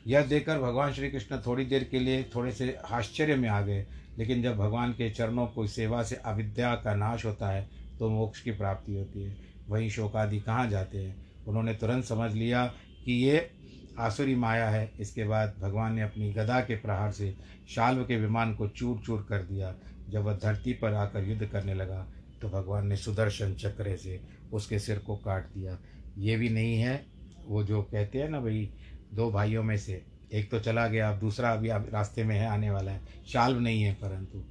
यह 0.06 0.22
देखकर 0.22 0.58
भगवान 0.58 0.92
श्री 0.92 1.10
कृष्ण 1.10 1.38
थोड़ी 1.46 1.64
देर 1.64 1.84
के 1.84 1.98
लिए 1.98 2.22
थोड़े 2.34 2.52
से 2.52 2.76
आश्चर्य 2.90 3.36
में 3.36 3.48
आ 3.48 3.60
गए। 3.62 3.86
लेकिन 4.18 4.42
जब 4.42 4.56
भगवान 4.56 4.92
के 4.92 5.10
चरणों 5.10 5.46
को 5.46 5.66
सेवा 5.66 6.02
से 6.02 6.16
अविद्या 6.16 6.74
का 6.74 6.94
नाश 6.94 7.24
होता 7.24 7.48
है 7.48 7.68
तो 7.98 8.08
मोक्ष 8.10 8.42
की 8.42 8.50
प्राप्ति 8.50 8.94
होती 8.94 9.22
है। 9.22 9.36
वहीं 9.68 9.90
शोकादि 9.90 10.40
कहाँ 10.40 10.68
जाते 10.70 10.98
हैं? 10.98 11.44
उन्होंने 11.46 11.74
तुरंत 11.74 12.04
समझ 12.04 12.32
लिया 12.32 12.66
कि 13.04 13.12
ये 13.12 13.50
आसुरी 13.98 14.34
माया 14.34 14.68
है। 14.70 14.90
इसके 15.00 15.24
बाद 15.24 15.54
भगवान 15.60 15.94
ने 15.94 16.02
अपनी 16.02 16.32
गदा 16.32 16.60
के 16.60 16.76
प्रहार 16.76 17.10
से 17.12 17.34
शाल्व 17.68 18.04
के 18.04 18.16
विमान 18.16 18.54
को 18.54 18.68
चूर 18.68 18.98
चूर 18.98 19.26
कर 19.28 19.42
दिया। 19.42 19.74
जब 20.10 20.24
वह 20.24 20.34
धरती 20.34 20.72
पर 20.72 20.94
आकर 20.94 21.24
युद्ध 21.24 21.46
करने 21.46 21.74
लगा 21.74 22.06
तो 22.42 22.48
भगवान 22.48 22.86
ने 22.86 22.96
सुदर्शन 22.96 23.54
चक्र 23.54 23.96
से 23.96 24.20
उसके 24.52 24.78
सिर 24.78 24.98
को 24.98 25.16
काट 25.16 25.46
दिया। 25.48 25.78
ये 26.18 26.36
भी 26.36 26.48
नहीं 26.48 26.76
है, 26.76 27.04
वो 27.46 27.62
जो 27.62 27.82
कहते 27.82 28.18
हैं 28.18 28.28
ना 28.28 28.40
भाई, 28.40 28.68
दो 29.14 29.30
भाइयों 29.30 29.62
में 29.62 29.76
से, 29.76 30.02
एक 30.32 30.50
तो 30.50 30.58
चला 30.60 30.86
गया, 30.86 31.10
अब 31.10 31.18
दूसरा 31.18 31.52
अभी 31.52 31.68
अब 31.68 31.88
रास्ते 31.92 32.24
में 32.24 32.36
है, 32.36 32.46
आने 32.46 32.70
वाला 32.70 32.92
है। 32.92 33.00
शाल्व 33.26 33.60
नहीं 33.60 33.82
है 33.82 33.92
परंतु, 33.94 34.42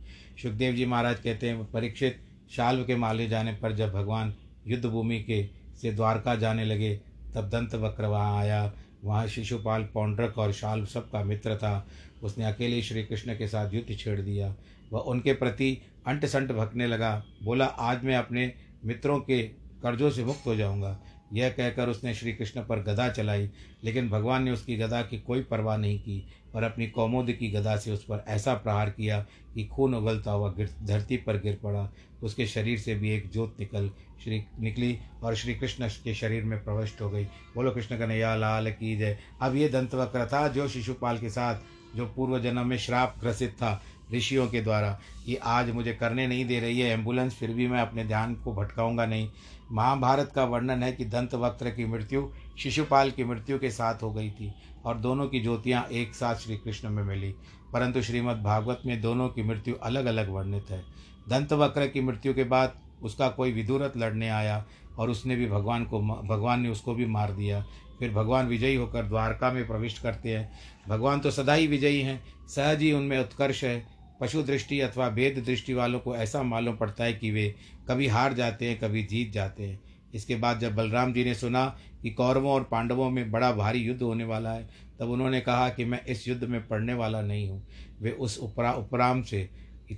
सुखदेव 0.41 0.75
जी 0.75 0.86
महाराज 0.86 1.19
कहते 1.19 1.50
हैं, 1.50 1.63
परीक्षित 1.65 2.21
शाल्व 2.51 2.83
के 2.83 2.95
माले 2.95 3.27
जाने 3.27 3.53
पर 3.53 3.75
जब 3.75 3.91
भगवान 3.93 4.33
युद्ध 4.67 4.86
भूमि 4.86 5.19
के 5.19 5.43
से 5.81 5.91
द्वारका 5.91 6.36
जाने 6.36 6.65
लगे, 6.65 6.95
तब 7.36 7.50
दंत 7.50 7.75
वक्र 7.75 8.05
वहाँ 8.05 8.38
आया। 8.38 8.71
वहाँ 9.03 9.27
शिशुपाल 9.27 9.84
पौंड्रक 9.84 10.38
और 10.38 10.53
शाल 10.53 10.86
सबका 10.86 11.24
मित्र 11.24 11.58
था। 11.58 11.88
उसने 12.24 12.46
अकेले 12.46 12.81
श्री 12.81 13.03
कृष्ण 13.03 13.38
के 13.38 13.48
साथ 13.48 13.74
युद्ध 13.74 13.98
छेड़ 13.98 14.22
दिया। 14.22 14.55
वह 14.93 15.00
उनके 15.00 15.34
प्रति 15.34 15.81
अंट 16.08 16.25
संट 16.25 16.51
लगा। 16.77 17.25
बोला, 17.43 17.65
आज 17.65 18.03
मैं 18.03 18.15
अपने 18.15 18.53
मित्रों 18.86 19.20
के 19.20 19.43
कर्जों 19.81 20.10
से 20.10 20.24
मुक्त 20.24 20.43
हो 20.46 20.55
जाऊँगा। 20.55 21.00
यह 21.33 21.50
कहकर 21.50 21.89
उसने 21.89 22.13
श्री 22.13 22.33
कृष्ण 22.33 22.61
पर 22.61 22.79
गदा 22.79 23.09
चलाई, 23.09 23.50
लेकिन 23.83 24.09
भगवान 24.09 24.43
ने 24.43 24.51
उसकी 24.51 24.77
गदा 24.77 25.01
की 25.01 25.19
कोई 25.19 25.41
परवाह 25.41 25.77
नहीं 25.77 26.00
की 26.00 26.27
और 26.55 26.63
अपनी 26.63 26.88
कौमोद 26.88 27.31
की 27.31 27.51
गदा 27.51 27.75
से 27.77 27.91
उस 27.91 28.03
पर 28.03 28.25
ऐसा 28.27 28.53
प्रहार 28.53 28.89
किया 28.89 29.25
कि 29.55 29.65
खून 29.65 29.95
उगलता 29.95 30.31
हुआ 30.31 30.51
गिर, 30.51 30.69
धरती 30.83 31.17
पर 31.17 31.38
गिर 31.38 31.59
पड़ा। 31.63 31.93
उसके 32.23 32.47
शरीर 32.47 32.79
से 32.79 32.95
भी 32.95 33.11
एक 33.11 33.31
ज्योत 33.31 33.55
निकल, 33.59 33.89
श्री, 34.23 34.43
निकली 34.59 35.00
और 35.23 35.35
श्री 35.35 35.55
कृष्ण 35.55 35.88
के 36.03 36.13
शरीर 36.13 36.43
में 36.43 36.63
प्रविष्ट 36.63 37.01
हो 37.01 37.09
गई। 37.09 37.23
बोलो 37.23 37.71
कृष्ण 37.71 37.97
कन्हैया, 37.97 38.35
लाल 38.35 38.71
की 38.71 38.97
जय। 38.97 39.17
अब 39.41 39.55
ये 39.55 39.69
दंतवक्र 39.69 40.25
था 40.25 40.47
जो 40.47 40.67
शिशुपाल 40.67 41.17
के 41.17 41.29
साथ, 41.29 41.55
जो 41.95 42.05
पूर्व 42.05 42.39
जन्म 42.39 42.67
में 42.67 42.77
श्राप 42.77 43.15
ग्रसित 43.19 43.51
था 43.51 43.81
ऋषियों 44.13 44.47
के 44.47 44.61
द्वारा, 44.61 45.00
कि 45.25 45.35
आज 45.35 45.69
मुझे 45.69 45.93
करने 45.93 46.27
नहीं 46.27 46.45
दे 46.45 46.59
रही 46.59 46.79
है, 46.79 46.89
एंबुलेंस 46.89 47.35
फिर 47.35 47.50
भी 47.50 47.67
मैं 47.67 47.79
अपने 47.79 48.05
ध्यान 48.05 48.35
को 48.35 48.53
भटकाऊँगा 48.53 49.05
नहीं। 49.05 49.29
महाभारत 49.71 50.31
का 50.35 50.43
वर्णन 50.43 50.83
है 50.83 50.91
कि 50.91 51.05
दंत 51.05 51.35
वक्र 51.35 51.69
की 51.69 51.85
मृत्यु, 51.85 52.29
शिशुपाल 52.57 53.11
की 53.11 53.23
मृत्यु 53.23 53.59
के 53.59 53.71
साथ 53.71 54.03
हो 54.03 54.11
गई 54.11 54.29
थी 54.29 54.53
और 54.85 54.97
दोनों 54.97 55.27
की 55.27 55.39
ज्योतियाँ 55.39 55.87
एक 55.91 56.15
साथ 56.15 56.35
श्री 56.35 56.57
कृष्ण 56.57 56.89
में 56.89 57.03
मिली। 57.03 57.35
परंतु 57.73 58.01
श्रीमद् 58.01 58.43
भागवत 58.43 58.81
में 58.85 59.01
दोनों 59.01 59.29
की 59.29 59.43
मृत्यु 59.43 59.75
अलग 59.75 60.05
अलग 60.05 60.29
वर्णित 60.29 60.65
है। 60.69 60.83
दंत 61.29 61.53
वक्र 61.53 61.87
की 61.87 62.01
मृत्यु 62.01 62.33
के 62.33 62.43
बाद 62.43 62.79
उसका 63.03 63.29
कोई 63.29 63.51
विदुरत 63.51 63.93
लड़ने 63.97 64.29
आया 64.29 64.65
और 64.97 65.09
उसने 65.09 65.35
भी 65.35 65.47
भगवान 65.47 65.85
को 65.85 66.01
भगवान 66.01 66.61
ने 66.61 66.69
उसको 66.69 66.93
भी 66.93 67.05
मार 67.05 67.31
दिया। 67.31 67.65
फिर 67.99 68.11
भगवान 68.11 68.47
विजयी 68.47 68.75
होकर 68.75 69.05
द्वारका 69.05 69.51
में 69.51 69.67
प्रविष्ट 69.67 70.01
करते 70.01 70.37
हैं। 70.37 70.51
भगवान 70.87 71.19
तो 71.19 71.31
सदा 71.31 71.53
ही 71.53 71.67
विजयी 71.67 72.01
हैं, 72.01 72.23
सहज 72.47 72.79
ही 72.79 72.91
उनमें 72.91 73.19
उत्कर्ष 73.19 73.63
है। 73.63 74.00
पशु 74.21 74.43
दृष्टि 74.43 74.79
अथवा 74.79 75.09
भेद 75.09 75.43
दृष्टि 75.45 75.73
वालों 75.73 75.99
को 75.99 76.15
ऐसा 76.15 76.43
मालूम 76.43 76.75
पड़ता 76.75 77.03
है 77.03 77.13
कि 77.13 77.31
वे 77.31 77.55
कभी 77.87 78.07
हार 78.07 78.33
जाते 78.33 78.69
हैं, 78.69 78.79
कभी 78.79 79.03
जीत 79.03 79.31
जाते 79.31 79.63
हैं। 79.63 79.79
इसके 80.13 80.35
बाद 80.35 80.59
जब 80.59 80.75
बलराम 80.75 81.13
जी 81.13 81.23
ने 81.23 81.33
सुना 81.35 81.65
कि 82.01 82.09
कौरवों 82.09 82.51
और 82.51 82.63
पांडवों 82.63 83.09
में 83.09 83.31
बड़ा 83.31 83.51
भारी 83.51 83.79
युद्ध 83.79 84.01
होने 84.01 84.23
वाला 84.23 84.51
है, 84.51 84.67
तब 84.99 85.09
उन्होंने 85.09 85.41
कहा 85.41 85.69
कि 85.69 85.85
मैं 85.85 86.03
इस 86.05 86.27
युद्ध 86.27 86.43
में 86.43 86.67
पड़ने 86.67 86.93
वाला 86.93 87.21
नहीं 87.21 87.49
हूँ। 87.49 87.63
वे 88.01 88.11
उस 88.11 88.37
उपरा, 88.39 88.71
उपराम 88.71 89.21
से 89.23 89.49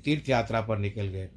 तीर्थ 0.05 0.29
यात्रा 0.29 0.61
पर 0.61 0.77
निकल 0.77 1.07
गए। 1.07 1.29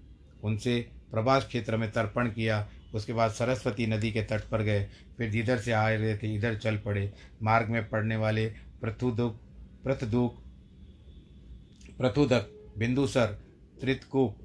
उनसे 0.45 0.81
प्रभास 1.11 1.47
क्षेत्र 1.47 1.77
में 1.77 1.91
तर्पण 1.93 2.29
किया, 2.29 2.67
उसके 2.95 3.13
बाद 3.13 3.31
सरस्वती 3.31 3.87
नदी 3.87 4.11
के 4.13 4.23
तट 4.23 4.49
पर 4.51 4.63
गए, 4.63 4.89
फिर 5.19 5.31
जिधर 5.31 5.59
से 5.59 5.73
आ 5.73 5.89
रहे 5.89 6.17
थे, 6.19 6.35
इधर 6.35 6.57
चल 6.57 6.77
पड़े। 6.77 7.13
मार्ग 7.43 7.69
में 7.69 7.89
पड़ने 7.89 8.17
वाले 8.17 8.47
प्रथुदुक 8.81 9.41
प्रथदुक 9.85 10.43
प्रथुदक 11.99 12.53
बिंदुसर 12.79 13.27
त्रितकूप 13.81 14.37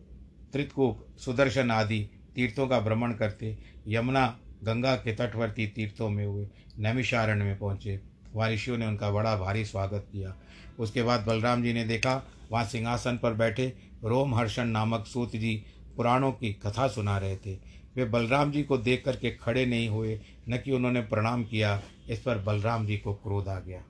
त्रितकूप, 0.53 1.05
सुदर्शन 1.17 1.71
आदि 1.71 2.09
तीर्थों 2.35 2.67
का 2.67 2.79
भ्रमण 2.79 3.13
करते 3.13 3.57
यमुना, 3.88 4.39
गंगा 4.63 4.95
के 4.95 5.15
तटवर्ती 5.15 5.67
तीर्थों 5.67 6.09
में 6.09 6.25
हुए, 6.25 6.47
नैमिषारण्य 6.79 7.43
में 7.43 7.59
पहुँचे। 7.59 8.00
वहाँ 8.33 8.50
ऋषियों 8.50 8.77
ने 8.77 8.88
उनका 8.88 9.11
बड़ा 9.11 9.38
भारी 9.38 9.65
स्वागत 9.65 10.07
किया। 10.11 10.35
उसके 10.79 11.03
बाद 11.03 11.21
बलराम 11.21 11.63
जी 11.63 11.73
ने 11.73 11.83
देखा, 11.83 12.23
वहाँ 12.51 12.65
सिंहासन 12.65 13.17
पर 13.17 13.33
बैठे 13.33 13.73
रोमहर्षण 14.03 14.65
नामक 14.65 15.05
सूत 15.05 15.35
जी 15.35 15.63
पुराणों 15.95 16.31
की 16.31 16.53
कथा 16.53 16.88
सुना 16.88 17.17
रहे 17.17 17.38
थे। 17.38 17.53
वे 17.96 18.05
बलराम 18.05 18.51
जी 18.51 18.63
को 18.63 18.77
देख 18.77 19.05
करके 19.05 19.31
खड़े 19.31 19.65
नहीं 19.65 19.89
हुए, 19.89 20.22
न 20.50 20.57
कि 20.57 20.72
उन्होंने 20.72 21.01
प्रणाम 21.01 21.44
किया, 21.44 21.81
इस 22.09 22.20
पर 22.22 22.37
बलराम 22.37 22.85
जी 22.85 22.98
को 22.98 23.13
क्रोध 23.13 23.48
आ 23.48 23.59
गया। 23.59 23.83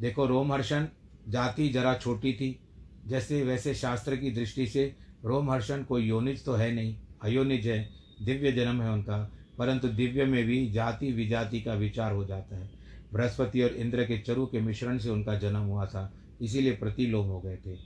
देखो 0.00 0.26
रोमहर्षण, 0.26 0.86
जाति 1.28 1.68
जरा 1.68 1.94
छोटी 1.94 2.32
थी 2.32 2.60
जैसे 3.08 3.42
वैसे 3.42 3.74
शास्त्र 3.74 4.16
की 4.16 4.30
दृष्टि 4.30 4.66
से 4.66 4.94
रोमहर्षण 5.24 5.82
कोई 5.82 6.04
योनिज 6.04 6.44
तो 6.44 6.54
है 6.54 6.70
नहीं, 6.74 6.94
अयोनिज 7.22 7.66
है, 7.66 7.88
दिव्य 8.22 8.52
जन्म 8.52 8.82
है 8.82 8.90
उनका, 8.90 9.16
परंतु 9.58 9.88
दिव्य 9.88 10.24
में 10.24 10.44
भी 10.46 10.70
जाति 10.70 11.12
विजाति 11.12 11.60
का 11.60 11.74
विचार 11.74 12.12
हो 12.12 12.24
जाता 12.24 12.56
है। 12.56 12.70
बृहस्पति 13.12 13.62
और 13.62 13.74
इंद्र 13.74 14.04
के 14.04 14.18
चरु 14.18 14.46
के 14.46 14.60
मिश्रण 14.60 14.98
से 14.98 15.10
उनका 15.10 15.34
जन्म 15.34 15.60
हुआ 15.60 15.86
था, 15.86 16.12
इसीलिए 16.40 16.72
प्रतिलोम 16.72 17.26
हो 17.26 17.40
गए 17.40 17.56
थे। 17.56 17.76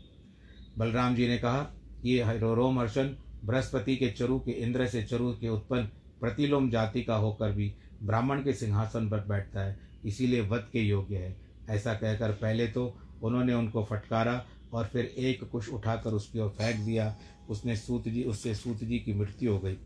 बलराम 0.79 1.15
जी 1.15 1.29
ने 1.29 1.39
कहा, 1.39 1.73
ये 2.05 2.39
रोमहर्षण 2.39 3.15
बृहस्पति 3.45 3.97
के 3.97 4.11
चरु 4.11 4.39
के 4.39 4.53
इंद्र 4.53 4.87
से 4.87 5.03
चरु 5.03 5.33
के 5.33 5.49
उत्पन्न 5.49 5.89
प्रतिलोम 6.21 6.69
जाति 6.71 7.03
का 7.03 7.15
होकर 7.15 7.53
भी 7.53 7.73
ब्राह्मण 8.03 8.43
के 8.43 8.53
सिंहासन 8.53 9.09
पर 9.09 9.21
बैठता 9.21 9.61
है, 9.61 9.79
इसीलिए 10.05 10.41
वध 10.41 10.69
के 10.73 10.81
योग्य 10.81 11.17
है। 11.17 11.37
ऐसा 11.71 11.95
कहकर 11.95 12.33
पहले 12.33 12.67
तो 12.67 12.95
उन्होंने 13.23 13.55
उनको 13.55 13.85
फटकारा 13.85 14.35
और 14.73 14.85
फिर 14.85 15.05
एक 15.05 15.45
कुश 15.45 15.69
उठाकर 15.69 16.11
उसकी 16.11 16.39
ओर 16.39 16.49
फेंक 16.49 16.77
दिया। 16.77 17.17
उसने 17.49 17.77
सूत 17.77 18.09
जी 18.09 18.25
उससे 18.25 18.55
सूत 18.55 18.79
जी 18.79 18.99
की 18.99 19.13
मृत्यु 19.13 19.53
हो 19.53 19.59
गई। 19.59 19.77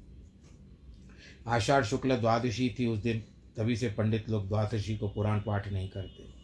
आषाढ़ 1.46 1.84
शुक्ल 1.84 2.16
द्वादशी 2.16 2.76
थी 2.78 2.86
उस 2.86 2.98
दिन। 2.98 3.22
तभी 3.56 3.76
से 3.76 3.88
पंडित 3.88 4.30
लोग 4.30 4.48
द्वादशी 4.48 4.96
को 4.96 5.08
पुराण 5.08 5.40
पाठ 5.40 5.72
नहीं 5.72 5.88
करते। 5.88 6.36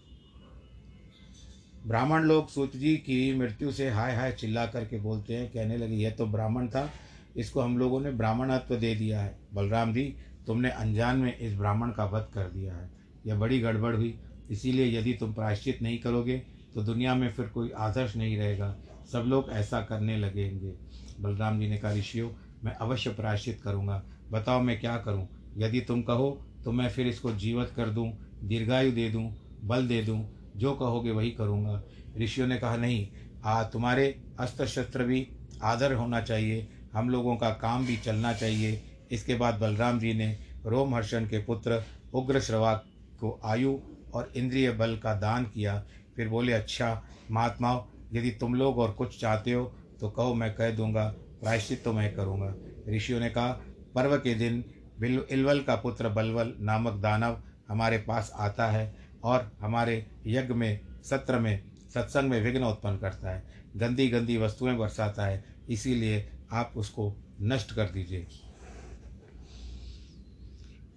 ब्राह्मण 1.87 2.23
लोग 2.23 2.49
सूत 2.49 2.77
जी 2.77 2.97
की 2.97 3.35
मृत्यु 3.35 3.73
से 3.73 3.91
हाय 3.91 4.15
हाय 4.15 4.33
चिल्ला 4.33 4.67
करके 4.67 4.99
बोलते 4.99 5.37
हैं, 5.37 5.49
कहने 5.49 5.77
लगे, 5.77 5.95
यह 5.95 6.11
तो 6.11 6.27
ब्राह्मण 6.27 6.69
था। 6.69 6.93
इसको 7.37 7.61
हम 7.61 7.79
लोगों 7.79 8.01
ने 8.01 8.11
ब्राह्मणत्व 8.11 8.77
दे 8.77 8.95
दिया 8.95 9.21
है। 9.21 9.39
बलराम 9.55 9.95
जी, 9.95 10.17
तुमने 10.47 10.71
अनजान 10.71 11.19
में 11.19 11.39
इस 11.39 11.55
ब्राह्मण 11.55 11.91
का 11.91 12.05
वध 12.05 12.29
कर 12.35 12.45
दिया 12.45 12.75
है। 12.75 12.91
यह 13.27 13.35
बड़ी 13.35 13.61
गड़बड़ 13.61 13.97
हुई। 13.97 14.19
इसीलिए 14.51 14.99
यदि 14.99 15.15
तुम 15.15 15.35
प्रायश्चित 15.35 15.83
नहीं 15.83 15.99
करोगे 15.99 16.43
तो 16.75 16.83
दुनिया 16.83 17.15
में 17.15 17.33
फिर 17.33 17.47
कोई 17.47 17.71
आदर्श 17.71 18.17
नहीं 18.17 18.37
रहेगा। 18.37 18.77
सब 19.13 19.19
लोग 19.19 19.51
ऐसा 19.51 19.81
करने 19.81 20.17
लगेंगे। 20.17 20.75
बलराम 21.21 21.61
जी 21.61 21.69
ने 21.69 21.79
कहा, 21.79 21.93
ऋषियों, 21.93 22.31
मैं 22.65 22.73
अवश्य 22.73 23.11
प्रायश्चित 23.11 23.61
करूँगा। 23.63 24.05
बताओ 24.31 24.61
मैं 24.61 24.81
क्या 24.81 24.97
करूँ? 24.97 25.29
यदि 25.59 25.81
तुम 25.81 26.03
कहो 26.03 26.47
तो 26.65 26.73
मैं 26.73 26.89
फिर 26.89 27.07
इसको 27.07 27.33
जीवित 27.33 27.69
कर 27.69 27.89
दूँ, 27.89 28.13
दीर्घायु 28.45 28.93
दे 28.93 29.11
दूँ, 29.11 29.35
बल 29.65 29.87
दे 29.87 30.03
दूँ, 30.03 30.53
जो 30.57 30.75
कहोगे 30.75 31.11
वही 31.11 31.31
करूँगा। 31.31 31.83
ऋषियों 32.19 32.47
ने 32.47 32.57
कहा, 32.57 32.77
नहीं, 32.77 33.09
आ, 33.45 33.63
तुम्हारे 33.63 34.23
अस्त्र 34.41 34.67
शस्त्र 34.67 35.05
भी 35.05 35.29
आदर 35.63 35.95
होना 35.95 36.21
चाहिए, 36.21 36.69
हम 36.95 37.11
लोगों 37.11 37.37
का 37.37 37.51
काम 37.51 37.87
भी 37.87 37.97
चलना 37.97 38.33
चाहिए। 38.33 38.83
इसके 39.11 39.35
बाद 39.35 39.55
बलराम 39.55 39.99
जी 39.99 40.15
ने 40.15 40.39
रोमहर्षण 40.67 41.27
के 41.27 41.39
पुत्र 41.39 41.83
उग्र 42.15 42.41
श्रवा 42.41 42.75
को 43.21 43.41
आयु 43.45 43.79
और 44.15 44.33
इंद्रिय 44.37 44.71
बल 44.71 44.97
का 44.97 45.15
दान 45.15 45.45
किया। 45.45 45.85
फिर 46.17 46.29
बोले 46.29 46.53
अच्छा 46.53 47.03
महात्माओं, 47.31 47.83
यदि 48.13 48.31
तुम 48.31 48.55
लोग 48.55 48.79
और 48.79 48.93
कुछ 48.93 49.21
चाहते 49.21 49.53
हो 49.53 49.65
तो 50.01 50.09
कहो, 50.11 50.35
मैं 50.35 50.55
कह 50.55 50.71
दूँगा, 50.71 51.05
प्रायश्चित 51.41 51.83
तो 51.85 51.93
मैं 51.93 52.15
करूँगा। 52.15 52.55
ऋषियों 52.89 53.21
ने 53.21 53.31
कहा, 53.31 53.53
पर्व 53.95 54.17
के 54.17 54.35
दिन 54.35 54.65
बिल, 55.01 55.25
इलवल 55.31 55.61
का 55.61 55.75
पुत्र 55.77 56.09
बलवल 56.09 56.55
नामक 56.61 56.93
दानव 56.93 57.43
हमारे 57.69 57.99
पास 57.99 58.33
आता 58.35 58.67
है 58.67 58.95
और 59.25 59.51
हमारे 59.61 60.07
यज्ञ 60.27 60.55
में, 60.55 60.81
सत्र 61.05 61.39
में, 61.39 61.63
सत्संग 61.95 62.31
में 62.31 62.41
विघ्न 62.43 62.65
उत्पन्न 62.65 62.99
करता 62.99 63.31
है। 63.31 63.43
गंदी 63.77 64.09
गंदी 64.09 64.37
वस्तुएँ 64.37 64.75
बरसाता 64.75 65.27
है, 65.27 65.45
इसीलिए 65.69 66.29
आप 66.53 66.73
उसको 66.77 67.13
नष्ट 67.43 67.75
कर 67.75 67.85
दीजिए। 67.85 68.27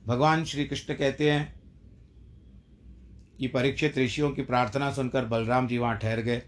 भगवान 0.08 0.44
श्री 0.46 0.66
कृष्ण 0.66 0.94
कहते 0.94 1.32
हैं 1.32 1.54
कि 3.40 3.48
परीक्षित 3.48 3.98
ऋषियों 3.98 4.32
की 4.32 4.42
प्रार्थना 4.42 4.92
सुनकर 4.92 5.26
बलराम 5.26 5.68
जी 5.68 5.78
वहाँ 5.78 5.98
ठहर 5.98 6.20
गए। 6.20 6.42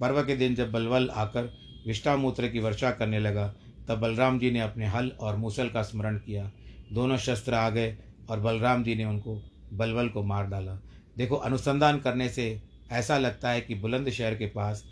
पर्व 0.00 0.22
के 0.22 0.36
दिन 0.36 0.54
जब 0.54 0.72
बलवल 0.72 1.10
आकर 1.10 1.52
विष्टामूत्र 1.86 2.48
की 2.48 2.58
वर्षा 2.58 2.90
करने 2.90 3.18
लगा, 3.18 3.54
तब 3.88 3.98
बलराम 3.98 4.38
जी 4.38 4.50
ने 4.50 4.60
अपने 4.60 4.86
हल 4.86 5.12
और 5.20 5.36
मूसल 5.36 5.68
का 5.68 5.82
स्मरण 5.82 6.16
किया। 6.16 6.52
दोनों 6.92 7.16
शस्त्र 7.16 7.54
आ 7.54 7.70
गए 7.70 7.98
और 8.30 8.40
बलराम 8.40 8.84
जी 8.84 8.94
ने 8.94 9.04
उनको 9.04 9.42
बलवल 9.72 10.08
को 10.08 10.22
मार 10.22 10.46
डाला। 10.46 10.82
देखो, 11.16 11.36
अनुसंधान 11.36 11.98
करने 11.98 12.28
से 12.28 12.62
ऐसा 12.92 13.18
लगता 13.18 13.50
है 13.50 13.60
कि 13.60 13.74
बुलंदशहर 13.74 14.34
के 14.34 14.46
पास 14.46 14.84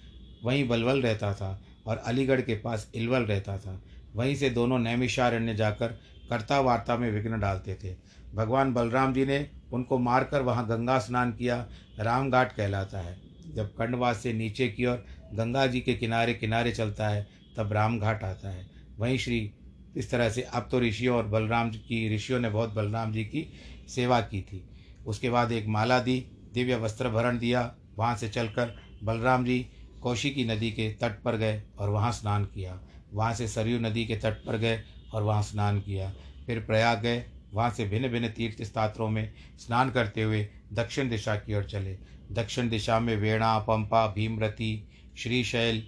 वहीं 0.44 0.68
बलवल 0.68 1.02
रहता 1.02 1.34
था 1.34 1.62
और 1.86 1.96
अलीगढ़ 1.96 2.40
के 2.40 2.54
पास 2.54 2.90
इलवल 2.94 3.22
रहता 3.22 3.58
था। 3.58 3.82
वहीं 4.14 4.34
से 4.34 4.50
दोनों 4.50 4.78
नैमिषारण्य 4.78 5.54
जाकर 5.54 5.88
कर्ता 6.30 6.60
वार्ता 6.60 6.96
में 6.96 7.10
विघ्न 7.10 7.40
डालते 7.40 7.74
थे। 7.74 7.96
भगवान 8.34 8.72
बलराम 8.72 9.12
जी 9.12 9.26
ने 9.26 9.50
उनको 9.72 9.98
मारकर 9.98 10.42
वहाँ 10.42 10.66
गंगा 10.66 10.98
स्नान 10.98 11.32
किया। 11.32 11.66
रामघाट 11.98 12.52
कहलाता 12.52 12.98
है। 12.98 13.18
जब 13.54 13.74
कंडवास 13.74 14.18
से 14.18 14.32
नीचे 14.32 14.68
की 14.68 14.86
ओर 14.86 15.04
गंगा 15.34 15.66
जी 15.66 15.80
के 15.80 15.94
किनारे 15.94 16.34
किनारे 16.34 16.72
चलता 16.72 17.08
है, 17.08 17.26
तब 17.56 17.72
रामघाट 17.72 18.24
आता 18.24 18.48
है। 18.48 18.66
वहीं 18.98 19.18
श्री 19.18 19.52
इस 19.96 20.10
तरह 20.10 20.30
से 20.30 20.42
अब 20.42 20.68
तो 20.70 20.80
ऋषियों 20.80 21.16
और 21.16 21.26
बलराम 21.26 21.70
की, 21.70 22.14
ऋषियों 22.14 22.40
ने 22.40 22.48
बहुत 22.48 22.74
बलराम 22.74 23.12
जी 23.12 23.24
की 23.24 23.52
सेवा 23.88 24.20
की 24.20 24.40
थी। 24.40 24.68
उसके 25.06 25.30
बाद 25.30 25.52
एक 25.52 25.66
माला 25.66 25.98
दी, 25.98 26.26
दिव्य 26.54 26.76
वस्त्र 26.76 27.08
भरण 27.08 27.38
दिया, 27.38 27.74
वहाँ 27.98 28.16
से 28.16 28.28
चलकर 28.28 28.76
बलराम 29.04 29.44
जी 29.44 29.66
कौशी 30.02 30.30
की 30.30 30.44
नदी 30.44 30.70
के 30.70 30.90
तट 30.90 31.22
पर 31.22 31.36
गए 31.36 31.62
और 31.78 31.88
वहाँ 31.88 32.12
स्नान 32.12 32.44
किया। 32.44 32.80
वहाँ 33.12 33.34
से 33.34 33.48
सरयू 33.48 33.78
नदी 33.78 34.06
के 34.06 34.16
तट 34.16 34.32
पर 34.32 34.56
गए 34.56 34.80
और 35.12 35.22
वहाँ 35.22 35.42
स्नान 35.42 35.80
किया। 35.80 36.12
फिर 36.46 36.60
प्रयाग 36.60 37.00
गए 37.00 37.24
वहाँ 37.56 37.70
से 37.70 37.84
भिन्न 37.84 38.08
भिन्न 38.08 38.28
तीर्थ 38.28 38.62
स्थात्रों 38.62 39.08
में 39.08 39.32
स्नान 39.58 39.90
करते 39.90 40.22
हुए 40.22 40.48
दक्षिण 40.72 41.08
दिशा 41.08 41.36
की 41.36 41.54
ओर 41.54 41.64
चले। 41.64 41.98
दक्षिण 42.32 42.68
दिशा 42.68 43.00
में 43.00 43.16
वेणा, 43.16 43.58
पंपा, 43.58 44.06
भीमरती, 44.06 44.88
श्रीशैल 45.18 45.86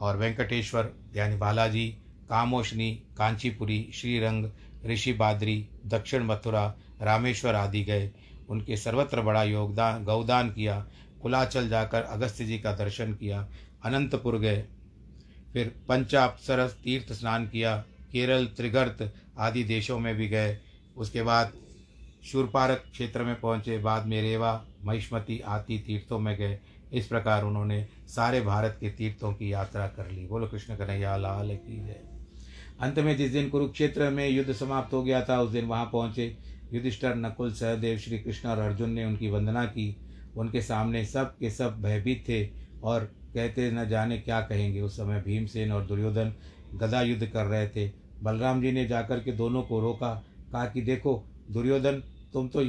और 0.00 0.16
वेंकटेश्वर, 0.16 0.92
यानी 1.16 1.36
बालाजी 1.36 1.88
कामोशनी 2.30 3.02
कांचीपुरी, 3.18 3.90
श्रीरंग, 3.94 4.50
ऋषि 4.86 5.12
बादरी, 5.12 5.68
दक्षिण 5.86 6.22
मथुरा, 6.24 6.74
रामेश्वर 7.02 7.54
आदि 7.54 7.84
गए। 7.84 8.10
उनके 8.48 8.76
सर्वत्र 8.76 9.20
बड़ा 9.20 9.42
योगदान, 9.44 10.04
गौदान 10.04 10.52
किया। 10.52 10.86
कुलाचल 11.22 11.68
जाकर 11.68 12.02
अगस्त्य 12.02 12.44
जी 12.44 12.58
का 12.58 12.72
दर्शन 12.72 13.14
किया। 13.14 13.48
अनंतपुर 13.84 14.38
गए। 14.38 14.64
फिर 15.52 15.74
पंचापसरस 15.88 16.72
तीर्थ 16.84 17.12
स्नान 17.12 17.48
किया। 17.48 17.84
केरल, 18.12 18.46
त्रिगर्त 18.46 19.14
आदि 19.38 19.64
देशों 19.64 19.98
में 19.98 20.14
भी 20.14 20.28
गए। 20.28 20.58
उसके 20.96 21.22
बाद 21.22 21.52
शूरपारक 22.24 22.84
क्षेत्र 22.92 23.22
में 23.22 23.40
पहुँचे। 23.40 23.78
बाद 23.78 24.06
में 24.06 24.22
रेवा, 24.22 24.64
महिष्मती 24.84 25.40
आदि 25.40 25.78
तीर्थों 25.78 26.18
में 26.18 26.36
गए। 26.36 26.58
इस 26.92 27.06
प्रकार 27.06 27.44
उन्होंने 27.44 27.86
सारे 28.08 28.40
भारत 28.40 28.76
के 28.80 28.90
तीर्थों 28.90 29.32
की 29.32 29.52
यात्रा 29.52 29.86
कर 29.86 30.10
ली। 30.10 30.26
बोलो 30.26 30.46
कृष्ण 30.46 30.76
कन्हैया, 30.76 31.16
लाल 31.16 31.56
की 31.56 31.86
जय। 31.86 32.00
अंत 32.80 32.98
में 32.98 33.16
जिस 33.16 33.32
दिन 33.32 33.48
कुरुक्षेत्र 33.48 34.10
में 34.10 34.28
युद्ध 34.28 34.52
समाप्त 34.52 34.92
हो 34.92 35.02
गया 35.02 35.24
था, 35.24 35.40
उस 35.40 35.50
दिन 35.50 35.64
वहाँ 35.64 35.90
पहुँचे। 35.92 36.38
युधिष्ठर, 36.72 37.14
नकुल, 37.14 37.52
सहदेव, 37.52 37.98
श्री 37.98 38.18
कृष्ण 38.18 38.48
और 38.48 38.58
अर्जुन 38.58 38.90
ने 38.90 39.04
उनकी 39.04 39.30
वंदना 39.30 39.64
की। 39.64 39.96
उनके 40.36 40.62
सामने 40.62 41.04
सब 41.04 41.38
के 41.38 41.50
सब 41.50 41.82
भयभीत 41.82 42.24
थे 42.28 42.48
और 42.82 43.04
कहते 43.34 43.70
न 43.70 43.88
जाने 43.88 44.18
क्या 44.18 44.40
कहेंगे। 44.40 44.80
उस 44.80 44.96
समय 44.96 45.20
भीमसेन 45.20 45.72
और 45.72 45.86
दुर्योधन 45.86 46.34
गदा 46.74 47.02
युद्ध 47.02 47.26
कर 47.26 47.44
रहे 47.44 47.68
थे। 47.68 47.92
बलराम 48.22 48.62
जी 48.62 48.72
ने 48.72 48.86
जाकर 48.86 49.20
के 49.20 49.32
दोनों 49.32 49.62
को 49.62 49.80
रोका। 49.80 50.24
कहा 50.52 50.66
कि 50.66 50.82
देखो, 50.82 51.26
दुर्योधन, 51.50 51.92
तुम 52.32 52.48
तो 52.48 52.60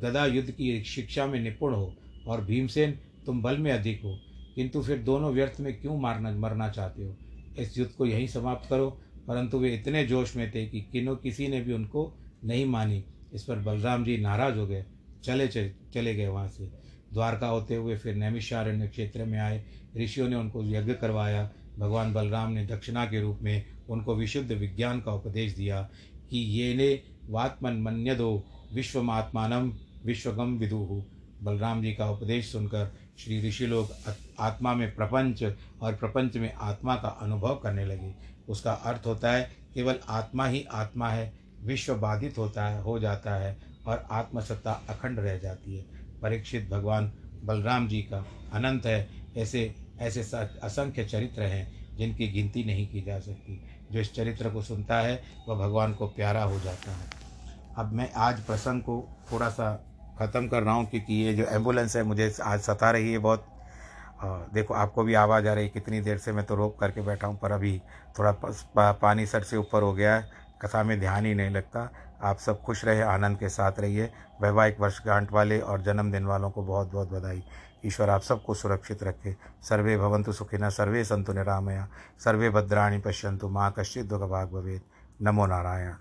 गदा 0.00 0.26
युद्ध 0.26 0.50
की 0.50 0.84
शिक्षा 0.84 1.26
में 1.26 1.40
निपुण 1.40 1.74
हो, 1.74 1.96
और 2.26 2.44
भीमसेन, 2.44 2.98
तुम 3.26 3.42
बल 3.42 3.58
में 3.58 3.72
अधिक 3.72 4.02
हो। 4.04 4.20
किंतु 4.54 4.82
फिर 4.82 4.98
दोनों 4.98 5.32
व्यर्थ 5.32 5.60
में 5.60 5.80
क्यों 5.80 6.00
मारना, 6.00 6.30
मरना 6.30 6.68
चाहते 6.68 7.04
हो? 7.04 7.16
इस 7.58 7.78
युद्ध 7.78 7.92
को 7.92 8.06
यहीं 8.06 8.26
समाप्त 8.26 8.70
करो। 8.70 9.00
परंतु 9.28 9.58
वे 9.58 9.74
इतने 9.74 10.06
जोश 10.06 10.36
में 10.36 10.54
थे 10.54 10.66
कि 10.66 10.80
किनो 10.80 11.16
किसी 11.16 11.48
ने 11.48 11.60
भी 11.60 11.72
उनको 11.72 12.14
नहीं 12.44 12.66
मानी। 12.66 13.04
इस 13.34 13.44
पर 13.44 13.56
बलराम 13.56 14.04
जी 14.04 14.16
नाराज़ 14.16 14.58
हो 14.58 14.66
गए। 14.66 14.84
चले 15.24 15.48
चले 15.94 16.14
गए 16.14 16.26
वहाँ 16.26 16.48
से। 16.48 16.64
द्वारका 17.12 17.46
होते 17.46 17.74
हुए 17.74 17.96
फिर 17.96 18.14
नैमिषारण्य 18.14 18.88
क्षेत्र 18.88 19.24
में 19.24 19.38
आए। 19.38 19.64
ऋषियों 19.96 20.28
ने 20.28 20.36
उनको 20.36 20.64
यज्ञ 20.64 20.94
करवाया। 20.94 21.50
भगवान 21.78 22.14
बलराम 22.14 22.52
ने 22.52 22.66
दक्षिणा 22.66 23.04
के 23.04 23.20
रूप 23.20 23.38
में 23.42 23.66
उनको 23.88 24.14
विशुद्ध 24.14 24.52
विज्ञान 24.52 25.00
का 25.00 25.12
उपदेश 25.12 25.52
दिया 25.52 25.90
कि 26.30 26.38
ये 26.38 26.74
ने 26.74 27.02
वात्मन 27.30 27.72
मन्यदो 27.72 28.44
विश्वमात्मान 28.74 29.52
विश्वगम 30.04 30.56
विदुहु 30.58 31.02
बलराम 31.42 31.82
जी 31.82 31.92
का 31.92 32.10
उपदेश 32.10 32.52
सुनकर 32.52 32.92
श्री 33.18 33.48
ऋषि 33.48 33.66
लोग 33.66 33.90
आत्मा 34.40 34.74
में 34.74 34.94
प्रपंच 34.94 35.42
और 35.82 35.94
प्रपंच 35.94 36.36
में 36.36 36.54
आत्मा 36.54 36.96
का 36.96 37.08
अनुभव 37.08 37.54
करने 37.54 37.84
लगे। 37.84 38.14
उसका 38.48 38.72
अर्थ 38.72 39.06
होता 39.06 39.32
है, 39.32 39.50
केवल 39.74 39.96
आत्मा 40.08 40.46
ही 40.46 40.64
आत्मा 40.70 41.08
है, 41.08 41.32
विश्व 41.62 41.94
बाधित 41.94 42.38
होता 42.38 42.66
है, 42.66 42.82
हो 42.82 42.98
जाता 42.98 43.34
है 43.34 43.56
और 43.86 44.06
आत्मसत्ता 44.10 44.72
अखंड 44.72 45.18
रह 45.18 45.38
जाती 45.38 45.76
है। 45.76 45.84
परीक्षित 46.22 46.68
भगवान 46.70 47.12
बलराम 47.44 47.88
जी 47.88 48.02
का 48.02 48.26
अनंत 48.52 48.86
है, 48.86 49.08
ऐसे 49.36 49.74
ऐसे 49.98 50.20
असंख्य 50.62 51.04
चरित्र 51.04 51.42
हैं। 51.42 51.81
जिनकी 51.96 52.28
गिनती 52.28 52.64
नहीं 52.64 52.86
की 52.86 53.00
जा 53.00 53.18
सकती। 53.20 53.60
जो 53.92 54.00
इस 54.00 54.14
चरित्र 54.14 54.50
को 54.50 54.62
सुनता 54.62 55.00
है 55.00 55.22
वह 55.48 55.54
भगवान 55.56 55.94
को 55.94 56.06
प्यारा 56.08 56.42
हो 56.42 56.60
जाता 56.60 56.92
है। 56.92 57.10
अब 57.78 57.92
मैं 57.92 58.10
आज 58.18 58.40
प्रसंग 58.40 58.82
को 58.82 59.02
थोड़ा 59.32 59.48
सा 59.50 59.72
ख़त्म 60.18 60.48
कर 60.48 60.62
रहा 60.62 60.74
हूँ 60.74 60.86
क्योंकि 60.86 61.14
ये 61.14 61.32
जो 61.34 61.44
एंबुलेंस 61.46 61.96
है 61.96 62.02
मुझे 62.02 62.32
आज 62.44 62.60
सता 62.60 62.90
रही 62.90 63.12
है 63.12 63.18
बहुत। 63.18 63.46
देखो 64.54 64.74
आपको 64.74 65.02
भी 65.04 65.14
आवाज़ 65.14 65.48
आ 65.48 65.52
रही 65.52 65.64
है 65.64 65.70
कितनी 65.70 66.00
देर 66.00 66.18
से 66.18 66.32
मैं 66.32 66.44
तो 66.46 66.54
रोक 66.54 66.78
करके 66.80 67.00
बैठा 67.00 67.26
हूँ 67.26 67.38
पर 67.38 67.52
अभी 67.52 67.80
थोड़ा 68.18 68.32
पा, 68.32 68.92
पानी 68.92 69.26
सर 69.26 69.42
से 69.42 69.56
ऊपर 69.56 69.82
हो 69.82 69.92
गया 69.92 70.14
है। 70.16 70.30
कथा 70.62 70.82
में 70.82 70.98
ध्यान 71.00 71.26
ही 71.26 71.34
नहीं 71.34 71.50
लगता। 71.50 71.90
आप 72.22 72.38
सब 72.38 72.60
खुश 72.62 72.84
रहे 72.84 73.00
आनंद 73.02 73.38
के 73.38 73.48
साथ 73.48 73.80
रहिए। 73.80 74.10
वैवाहिक 74.42 74.80
वर्षगांठ 74.80 75.32
वाले 75.32 75.58
और 75.60 75.82
जन्मदिन 75.82 76.24
वालों 76.24 76.50
को 76.50 76.62
बहुत 76.62 76.92
बहुत 76.92 77.12
बधाई। 77.12 77.42
ईश्वर, 77.86 78.10
आप 78.10 78.20
सबको 78.20 78.54
सुरक्षित 78.54 79.02
रखे। 79.02 79.36
सर्वे 79.62 79.96
भवंतु 79.96 80.32
सुखिना, 80.32 80.68
सर्वे 80.68 81.04
संतु 81.04 81.32
निरामया। 81.32 81.88
सर्वे 82.24 82.50
भद्राणी 82.50 82.98
पश्यंतु 82.98 83.48
माँ 83.48 83.74
कश्चित 83.78 84.06
दुख 84.06 84.22
भाग 84.22 84.48
भवेद 84.52 84.82
नमो 85.22 85.46
नारायण। 85.46 85.94